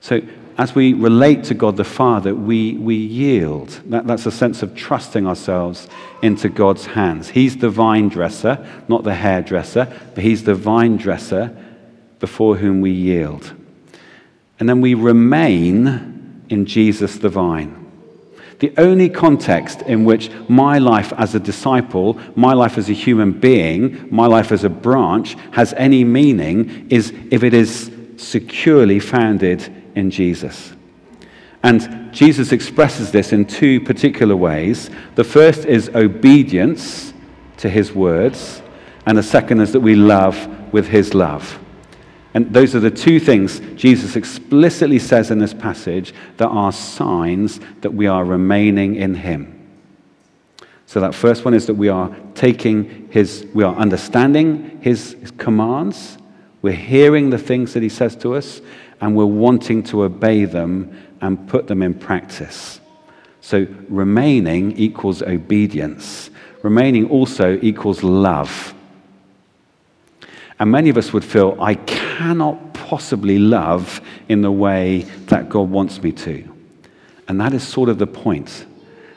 So, 0.00 0.20
as 0.58 0.74
we 0.74 0.94
relate 0.94 1.44
to 1.44 1.54
God 1.54 1.76
the 1.76 1.84
Father, 1.84 2.34
we, 2.34 2.74
we 2.74 2.94
yield. 2.94 3.68
That, 3.86 4.06
that's 4.06 4.24
a 4.24 4.30
sense 4.30 4.62
of 4.62 4.74
trusting 4.74 5.26
ourselves 5.26 5.88
into 6.22 6.48
God's 6.48 6.86
hands. 6.86 7.28
He's 7.28 7.58
the 7.58 7.68
vine 7.68 8.08
dresser, 8.08 8.66
not 8.88 9.04
the 9.04 9.14
hairdresser, 9.14 9.92
but 10.14 10.24
He's 10.24 10.44
the 10.44 10.54
vine 10.54 10.96
dresser 10.96 11.54
before 12.20 12.56
whom 12.56 12.80
we 12.80 12.90
yield. 12.90 13.52
And 14.58 14.68
then 14.68 14.80
we 14.80 14.94
remain 14.94 16.44
in 16.48 16.64
Jesus 16.64 17.18
the 17.18 17.28
vine. 17.28 17.85
The 18.58 18.72
only 18.78 19.10
context 19.10 19.82
in 19.82 20.04
which 20.04 20.30
my 20.48 20.78
life 20.78 21.12
as 21.18 21.34
a 21.34 21.40
disciple, 21.40 22.18
my 22.34 22.54
life 22.54 22.78
as 22.78 22.88
a 22.88 22.94
human 22.94 23.32
being, 23.32 24.08
my 24.10 24.26
life 24.26 24.50
as 24.50 24.64
a 24.64 24.70
branch 24.70 25.36
has 25.52 25.74
any 25.74 26.04
meaning 26.04 26.88
is 26.88 27.12
if 27.30 27.42
it 27.44 27.52
is 27.52 27.90
securely 28.16 28.98
founded 28.98 29.70
in 29.94 30.10
Jesus. 30.10 30.72
And 31.62 32.12
Jesus 32.14 32.52
expresses 32.52 33.10
this 33.10 33.32
in 33.32 33.44
two 33.44 33.80
particular 33.80 34.36
ways. 34.36 34.88
The 35.16 35.24
first 35.24 35.66
is 35.66 35.90
obedience 35.90 37.12
to 37.58 37.68
his 37.68 37.92
words, 37.92 38.62
and 39.04 39.18
the 39.18 39.22
second 39.22 39.60
is 39.60 39.72
that 39.72 39.80
we 39.80 39.96
love 39.96 40.72
with 40.72 40.88
his 40.88 41.12
love. 41.12 41.58
And 42.36 42.52
those 42.52 42.74
are 42.74 42.80
the 42.80 42.90
two 42.90 43.18
things 43.18 43.60
Jesus 43.76 44.14
explicitly 44.14 44.98
says 44.98 45.30
in 45.30 45.38
this 45.38 45.54
passage 45.54 46.12
that 46.36 46.48
are 46.48 46.70
signs 46.70 47.60
that 47.80 47.94
we 47.94 48.08
are 48.08 48.26
remaining 48.26 48.96
in 48.96 49.14
Him. 49.14 49.66
So 50.84 51.00
that 51.00 51.14
first 51.14 51.46
one 51.46 51.54
is 51.54 51.64
that 51.64 51.76
we 51.76 51.88
are 51.88 52.14
taking 52.34 53.08
His, 53.10 53.46
we 53.54 53.64
are 53.64 53.74
understanding 53.76 54.80
His, 54.82 55.14
his 55.14 55.30
commands, 55.30 56.18
we're 56.60 56.74
hearing 56.74 57.30
the 57.30 57.38
things 57.38 57.72
that 57.72 57.82
He 57.82 57.88
says 57.88 58.14
to 58.16 58.34
us, 58.34 58.60
and 59.00 59.16
we're 59.16 59.24
wanting 59.24 59.82
to 59.84 60.02
obey 60.02 60.44
them 60.44 60.94
and 61.22 61.48
put 61.48 61.68
them 61.68 61.82
in 61.82 61.94
practice. 61.94 62.80
So 63.40 63.66
remaining 63.88 64.72
equals 64.72 65.22
obedience. 65.22 66.28
Remaining 66.62 67.08
also 67.08 67.58
equals 67.62 68.02
love. 68.02 68.74
And 70.58 70.70
many 70.70 70.88
of 70.88 70.96
us 70.96 71.12
would 71.12 71.24
feel, 71.24 71.56
I 71.60 71.74
cannot 71.74 72.72
possibly 72.72 73.38
love 73.38 74.00
in 74.28 74.42
the 74.42 74.52
way 74.52 75.02
that 75.26 75.48
God 75.48 75.70
wants 75.70 76.02
me 76.02 76.12
to. 76.12 76.56
And 77.28 77.40
that 77.40 77.52
is 77.52 77.66
sort 77.66 77.88
of 77.88 77.98
the 77.98 78.06
point 78.06 78.64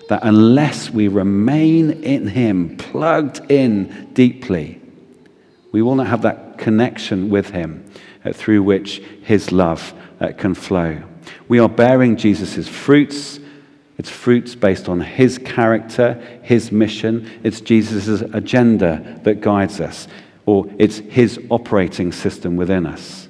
that 0.09 0.21
unless 0.23 0.89
we 0.89 1.07
remain 1.07 1.91
in 2.03 2.27
Him, 2.27 2.75
plugged 2.77 3.39
in 3.51 4.09
deeply, 4.13 4.81
we 5.71 5.81
will 5.81 5.95
not 5.95 6.07
have 6.07 6.23
that 6.23 6.57
connection 6.57 7.29
with 7.29 7.51
Him 7.51 7.89
uh, 8.25 8.33
through 8.33 8.63
which 8.63 8.97
His 9.21 9.51
love 9.51 9.93
uh, 10.19 10.31
can 10.35 10.55
flow. 10.55 11.01
We 11.47 11.59
are 11.59 11.69
bearing 11.69 12.17
Jesus' 12.17 12.67
fruits. 12.67 13.39
It's 13.99 14.09
fruits 14.09 14.55
based 14.55 14.89
on 14.89 14.99
His 14.99 15.37
character, 15.37 16.15
His 16.41 16.71
mission. 16.71 17.29
It's 17.43 17.61
Jesus' 17.61 18.21
agenda 18.33 19.21
that 19.23 19.41
guides 19.41 19.79
us 19.79 20.07
or 20.49 20.65
it's 20.79 20.97
His 20.97 21.39
operating 21.51 22.11
system 22.11 22.55
within 22.55 22.87
us. 22.87 23.29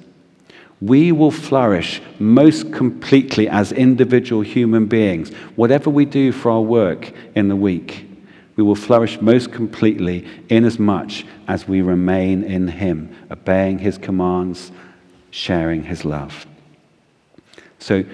We 0.79 1.11
will 1.11 1.31
flourish 1.31 2.01
most 2.17 2.71
completely 2.71 3.49
as 3.49 3.73
individual 3.73 4.41
human 4.41 4.85
beings. 4.85 5.33
Whatever 5.57 5.89
we 5.89 6.05
do 6.05 6.31
for 6.31 6.49
our 6.49 6.61
work 6.61 7.11
in 7.35 7.49
the 7.49 7.57
week, 7.57 8.07
we 8.55 8.63
will 8.63 8.73
flourish 8.73 9.19
most 9.19 9.51
completely 9.51 10.25
inasmuch 10.47 11.11
as 11.49 11.67
we 11.67 11.81
remain 11.81 12.45
in 12.45 12.69
Him, 12.69 13.13
obeying 13.29 13.79
His 13.79 13.97
commands, 13.97 14.71
sharing 15.29 15.83
His 15.83 16.05
love. 16.05 16.47
So 17.79 18.05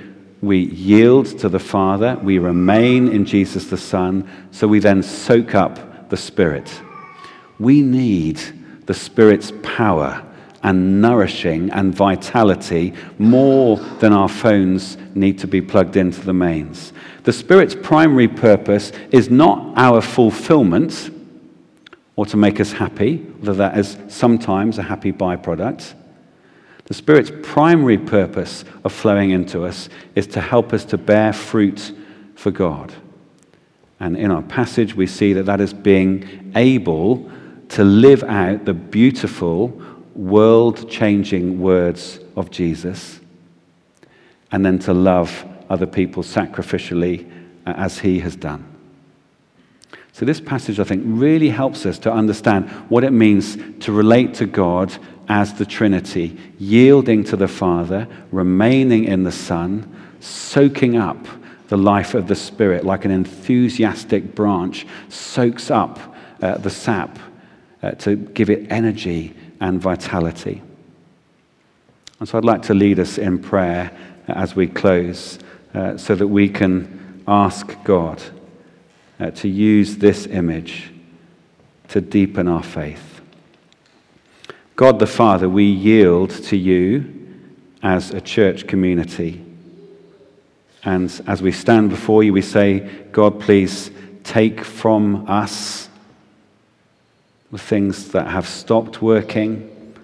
we 0.42 0.62
yield 0.62 1.28
to 1.42 1.48
the 1.48 1.60
Father, 1.60 2.20
we 2.24 2.40
remain 2.40 3.10
in 3.10 3.26
Jesus 3.26 3.68
the 3.68 3.78
Son, 3.78 4.28
so 4.50 4.68
we 4.68 4.80
then 4.80 5.04
soak 5.04 5.54
up 5.54 6.10
the 6.10 6.18
Spirit. 6.18 6.82
We 7.60 7.84
need 7.84 8.42
the 8.86 8.94
Spirit's 8.94 9.52
power 9.64 10.24
and 10.64 11.00
nourishing 11.00 11.70
and 11.72 11.94
vitality 11.94 12.94
more 13.20 13.78
than 14.00 14.12
our 14.12 14.28
phones 14.28 14.98
need 15.14 15.38
to 15.40 15.48
be 15.48 15.62
plugged 15.62 15.96
into 15.96 16.22
the 16.22 16.34
mains. 16.34 16.92
The 17.24 17.34
Spirit's 17.34 17.76
primary 17.76 18.28
purpose 18.28 18.92
is 19.12 19.30
not 19.30 19.74
our 19.78 20.02
fulfillment 20.02 21.12
or 22.16 22.26
to 22.26 22.38
make 22.38 22.60
us 22.60 22.72
happy, 22.72 23.26
although 23.40 23.54
that 23.54 23.78
is 23.78 23.98
sometimes 24.08 24.78
a 24.78 24.84
happy 24.84 25.12
byproduct. 25.12 25.94
The 26.86 26.94
Spirit's 26.94 27.32
primary 27.44 27.98
purpose 27.98 28.64
of 28.84 28.92
flowing 28.94 29.32
into 29.32 29.66
us 29.66 29.90
is 30.16 30.28
to 30.28 30.42
help 30.42 30.74
us 30.74 30.86
to 30.86 30.98
bear 30.98 31.34
fruit 31.34 31.94
for 32.36 32.52
God. 32.52 32.94
And 34.00 34.18
in 34.18 34.32
our 34.32 34.44
passage, 34.44 34.96
we 34.96 35.08
see 35.08 35.34
that 35.34 35.44
that 35.44 35.62
is 35.62 35.74
being 35.74 36.52
able 36.56 37.32
to 37.70 37.84
live 37.84 38.24
out 38.24 38.66
the 38.66 38.74
beautiful, 38.74 39.82
world 40.16 40.90
changing 40.90 41.60
words 41.60 42.20
of 42.36 42.52
Jesus, 42.52 43.20
and 44.52 44.66
then 44.66 44.80
to 44.80 44.94
love 44.94 45.46
other 45.70 45.86
people 45.86 46.24
sacrificially 46.24 47.30
uh, 47.66 47.74
as 47.76 48.00
he 48.00 48.20
has 48.20 48.36
done. 48.36 48.72
So, 50.14 50.26
this 50.26 50.40
passage, 50.40 50.80
I 50.80 50.86
think, 50.86 51.04
really 51.06 51.50
helps 51.50 51.86
us 51.86 52.00
to 52.00 52.14
understand 52.14 52.70
what 52.90 53.04
it 53.04 53.12
means 53.12 53.58
to 53.82 53.92
relate 53.92 54.34
to 54.36 54.46
God 54.46 54.96
as 55.28 55.54
the 55.56 55.66
Trinity, 55.66 56.38
yielding 56.58 57.24
to 57.26 57.36
the 57.36 57.48
Father, 57.48 58.08
remaining 58.32 59.06
in 59.06 59.24
the 59.24 59.32
Son, 59.32 59.94
soaking 60.22 60.96
up 60.96 61.28
the 61.68 61.78
life 61.78 62.14
of 62.14 62.28
the 62.28 62.36
Spirit 62.36 62.86
like 62.86 63.06
an 63.06 63.12
enthusiastic 63.12 64.36
branch 64.36 64.86
soaks 65.10 65.72
up 65.72 66.00
uh, 66.42 66.58
the 66.60 66.70
sap 66.70 67.18
uh, 67.86 67.92
to 67.92 68.16
give 68.16 68.50
it 68.50 68.66
energy 68.72 69.32
and 69.62 69.80
vitality. 69.80 70.62
And 72.20 72.28
so 72.28 72.38
I'd 72.38 72.46
like 72.46 72.64
to 72.64 72.74
lead 72.74 73.00
us 73.00 73.20
in 73.20 73.38
prayer 73.38 73.96
as 74.28 74.56
we 74.56 74.68
close 74.68 75.38
uh, 75.76 75.96
so 75.96 76.16
that 76.16 76.28
we 76.28 76.50
can 76.50 77.24
ask 77.28 77.76
God 77.84 78.22
uh, 79.20 79.30
to 79.32 79.48
use 79.48 79.98
this 79.98 80.26
image 80.26 80.92
to 81.90 82.02
deepen 82.02 82.48
our 82.48 82.64
faith. 82.64 83.22
God 84.76 84.98
the 84.98 85.08
Father, 85.08 85.48
we 85.48 85.66
yield 85.66 86.32
to 86.46 86.58
you 86.58 87.14
as 87.84 88.12
a 88.12 88.20
church 88.20 88.66
community. 88.66 89.46
And 90.84 91.22
as 91.28 91.42
we 91.42 91.52
stand 91.52 91.92
before 91.92 92.24
you, 92.24 92.34
we 92.34 92.42
say, 92.42 92.80
God, 93.12 93.40
please 93.40 93.92
take 94.24 94.64
from 94.64 95.30
us 95.30 95.85
the 97.56 97.62
things 97.62 98.10
that 98.10 98.28
have 98.28 98.46
stopped 98.46 99.02
working. 99.02 99.96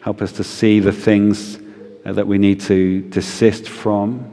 Help 0.00 0.20
us 0.20 0.32
to 0.32 0.42
see 0.42 0.80
the 0.80 0.90
things 0.90 1.56
uh, 2.04 2.12
that 2.14 2.26
we 2.26 2.36
need 2.36 2.60
to 2.60 3.02
desist 3.10 3.68
from. 3.68 4.28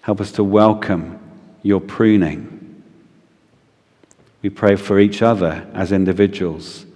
Help 0.00 0.22
us 0.22 0.32
to 0.32 0.42
welcome 0.42 1.20
your 1.62 1.78
pruning. 1.78 2.82
We 4.40 4.48
pray 4.48 4.76
for 4.76 4.98
each 4.98 5.20
other 5.20 5.68
as 5.74 5.92
individuals 5.92 6.86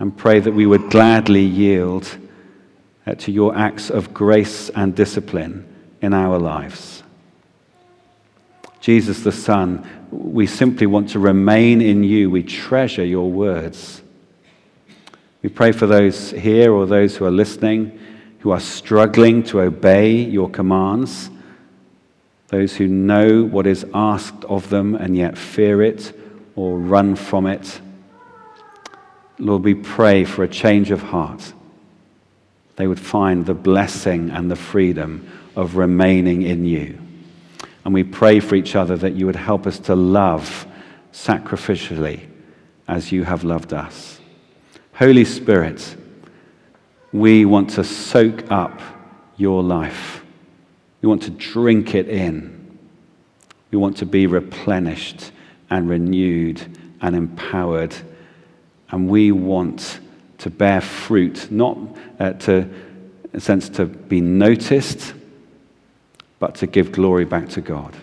and 0.00 0.16
pray 0.16 0.40
that 0.40 0.54
we 0.54 0.66
would 0.66 0.90
gladly 0.90 1.44
yield 1.44 2.18
uh, 3.06 3.14
to 3.14 3.30
your 3.30 3.56
acts 3.56 3.90
of 3.90 4.12
grace 4.12 4.70
and 4.70 4.92
discipline 4.92 5.64
in 6.00 6.12
our 6.12 6.40
lives. 6.40 7.03
Jesus 8.84 9.20
the 9.20 9.32
Son, 9.32 9.88
we 10.10 10.46
simply 10.46 10.86
want 10.86 11.08
to 11.08 11.18
remain 11.18 11.80
in 11.80 12.04
you. 12.04 12.28
We 12.28 12.42
treasure 12.42 13.02
your 13.02 13.30
words. 13.30 14.02
We 15.40 15.48
pray 15.48 15.72
for 15.72 15.86
those 15.86 16.32
here 16.32 16.70
or 16.70 16.84
those 16.84 17.16
who 17.16 17.24
are 17.24 17.30
listening 17.30 17.98
who 18.40 18.50
are 18.50 18.60
struggling 18.60 19.42
to 19.42 19.58
obey 19.58 20.12
your 20.16 20.50
commands, 20.50 21.30
those 22.48 22.76
who 22.76 22.86
know 22.86 23.42
what 23.42 23.66
is 23.66 23.86
asked 23.94 24.44
of 24.44 24.68
them 24.68 24.94
and 24.94 25.16
yet 25.16 25.38
fear 25.38 25.80
it 25.80 26.14
or 26.54 26.78
run 26.78 27.16
from 27.16 27.46
it. 27.46 27.80
Lord, 29.38 29.64
we 29.64 29.72
pray 29.72 30.26
for 30.26 30.44
a 30.44 30.48
change 30.48 30.90
of 30.90 31.00
heart. 31.00 31.54
They 32.76 32.86
would 32.86 33.00
find 33.00 33.46
the 33.46 33.54
blessing 33.54 34.28
and 34.28 34.50
the 34.50 34.56
freedom 34.56 35.26
of 35.56 35.76
remaining 35.76 36.42
in 36.42 36.66
you. 36.66 36.98
And 37.84 37.92
we 37.92 38.02
pray 38.02 38.40
for 38.40 38.54
each 38.54 38.76
other 38.76 38.96
that 38.96 39.12
you 39.12 39.26
would 39.26 39.36
help 39.36 39.66
us 39.66 39.78
to 39.80 39.94
love 39.94 40.66
sacrificially 41.12 42.26
as 42.88 43.12
you 43.12 43.24
have 43.24 43.44
loved 43.44 43.72
us. 43.72 44.20
Holy 44.94 45.24
Spirit, 45.24 45.96
we 47.12 47.44
want 47.44 47.70
to 47.70 47.84
soak 47.84 48.50
up 48.50 48.80
your 49.36 49.62
life. 49.62 50.24
We 51.02 51.08
want 51.08 51.22
to 51.24 51.30
drink 51.30 51.94
it 51.94 52.08
in. 52.08 52.78
We 53.70 53.78
want 53.78 53.96
to 53.98 54.06
be 54.06 54.26
replenished 54.26 55.32
and 55.70 55.88
renewed 55.88 56.60
and 57.00 57.14
empowered. 57.14 57.94
And 58.90 59.08
we 59.08 59.32
want 59.32 60.00
to 60.38 60.50
bear 60.50 60.80
fruit, 60.80 61.50
not 61.50 61.78
uh, 62.18 62.32
to, 62.32 62.52
in 62.58 62.70
a 63.34 63.40
sense, 63.40 63.68
to 63.70 63.86
be 63.86 64.20
noticed 64.20 65.14
but 66.38 66.54
to 66.56 66.66
give 66.66 66.92
glory 66.92 67.24
back 67.24 67.48
to 67.50 67.60
God. 67.60 67.96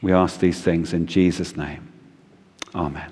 We 0.00 0.12
ask 0.12 0.40
these 0.40 0.60
things 0.60 0.92
in 0.92 1.06
Jesus' 1.06 1.56
name. 1.56 1.92
Amen. 2.74 3.11